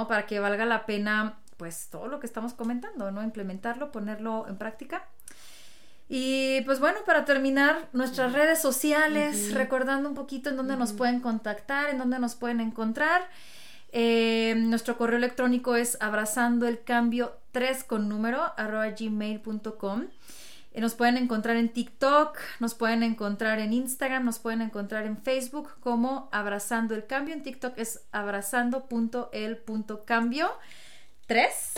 Para 0.08 0.26
que 0.28 0.40
valga 0.40 0.66
la 0.66 0.86
pena, 0.86 1.40
pues, 1.58 1.88
todo 1.90 2.08
lo 2.08 2.20
que 2.20 2.28
estamos 2.28 2.54
comentando, 2.54 3.12
¿no? 3.12 3.24
Implementarlo, 3.24 3.92
ponerlo 3.92 4.48
en 4.48 4.58
práctica. 4.58 5.08
Y 6.08 6.62
pues 6.62 6.80
bueno, 6.80 7.00
para 7.06 7.26
terminar, 7.26 7.90
nuestras 7.92 8.34
redes 8.34 8.62
sociales, 8.62 9.54
recordando 9.54 10.08
un 10.08 10.14
poquito 10.14 10.52
en 10.52 10.58
dónde 10.58 10.78
nos 10.78 10.94
pueden 10.94 11.20
contactar, 11.20 11.90
en 11.90 11.98
dónde 11.98 12.20
nos 12.20 12.36
pueden 12.36 12.62
encontrar. 12.62 13.28
Eh, 13.92 14.54
nuestro 14.58 14.98
correo 14.98 15.18
electrónico 15.18 15.76
es 15.76 15.98
abrazando 16.02 16.68
el 16.68 16.84
cambio 16.84 17.38
3 17.54 17.84
con 17.86 18.08
número 18.08 18.54
arroba 18.56 18.90
gmail.com. 18.90 20.08
Eh, 20.76 20.82
nos 20.82 20.94
pueden 20.94 21.16
encontrar 21.16 21.56
en 21.56 21.70
TikTok, 21.70 22.38
nos 22.60 22.76
pueden 22.76 23.02
encontrar 23.02 23.60
en 23.60 23.72
Instagram, 23.72 24.26
nos 24.26 24.40
pueden 24.40 24.62
encontrar 24.62 25.06
en 25.06 25.16
Facebook 25.18 25.70
como 25.80 26.28
Abrazando 26.34 26.96
el 26.96 27.08
Cambio. 27.08 27.34
En 27.34 27.44
TikTok 27.44 27.78
es 27.78 28.02
abrazando.el.cambio 28.12 30.52
3. 31.28 31.74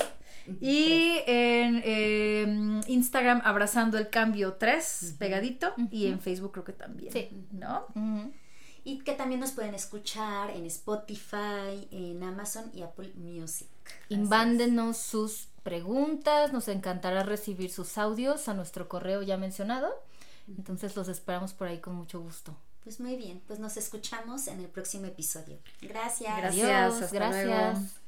Y 0.62 1.18
en 1.28 1.84
em, 1.86 2.82
Instagram 2.88 3.42
Abrazando 3.44 4.00
el 4.00 4.10
Cambio 4.10 4.54
3, 4.54 5.18
pegadito. 5.20 5.76
Y 5.92 6.08
en 6.08 6.20
Facebook 6.20 6.54
creo 6.54 6.64
que 6.64 6.74
también. 6.74 7.14
Sí. 7.14 7.30
¿No? 7.52 7.86
Y 8.84 8.98
que 9.00 9.14
también 9.14 9.42
nos 9.42 9.52
pueden 9.52 9.76
escuchar 9.76 10.50
en 10.50 10.66
Spotify, 10.66 11.88
en 11.92 12.24
Amazon 12.24 12.72
y 12.74 12.82
Apple 12.82 13.12
Music. 13.16 13.68
Invándenos 14.10 14.98
sus 14.98 15.48
preguntas, 15.64 16.54
nos 16.54 16.68
encantará 16.68 17.24
recibir 17.24 17.72
sus 17.72 17.98
audios 17.98 18.48
a 18.48 18.54
nuestro 18.54 18.88
correo 18.88 19.22
ya 19.22 19.38
mencionado. 19.38 19.94
Entonces 20.48 20.96
los 20.96 21.08
esperamos 21.10 21.54
por 21.54 21.68
ahí 21.68 21.80
con 21.80 21.96
mucho 21.96 22.22
gusto. 22.22 22.56
Pues 22.84 23.02
muy 23.02 23.18
bien, 23.18 23.42
pues 23.48 23.60
nos 23.60 23.76
escuchamos 23.76 24.48
en 24.48 24.62
el 24.62 24.68
próximo 24.68 25.08
episodio. 25.08 25.58
Gracias. 25.82 26.38
Gracias. 26.38 27.12
gracias. 27.12 28.07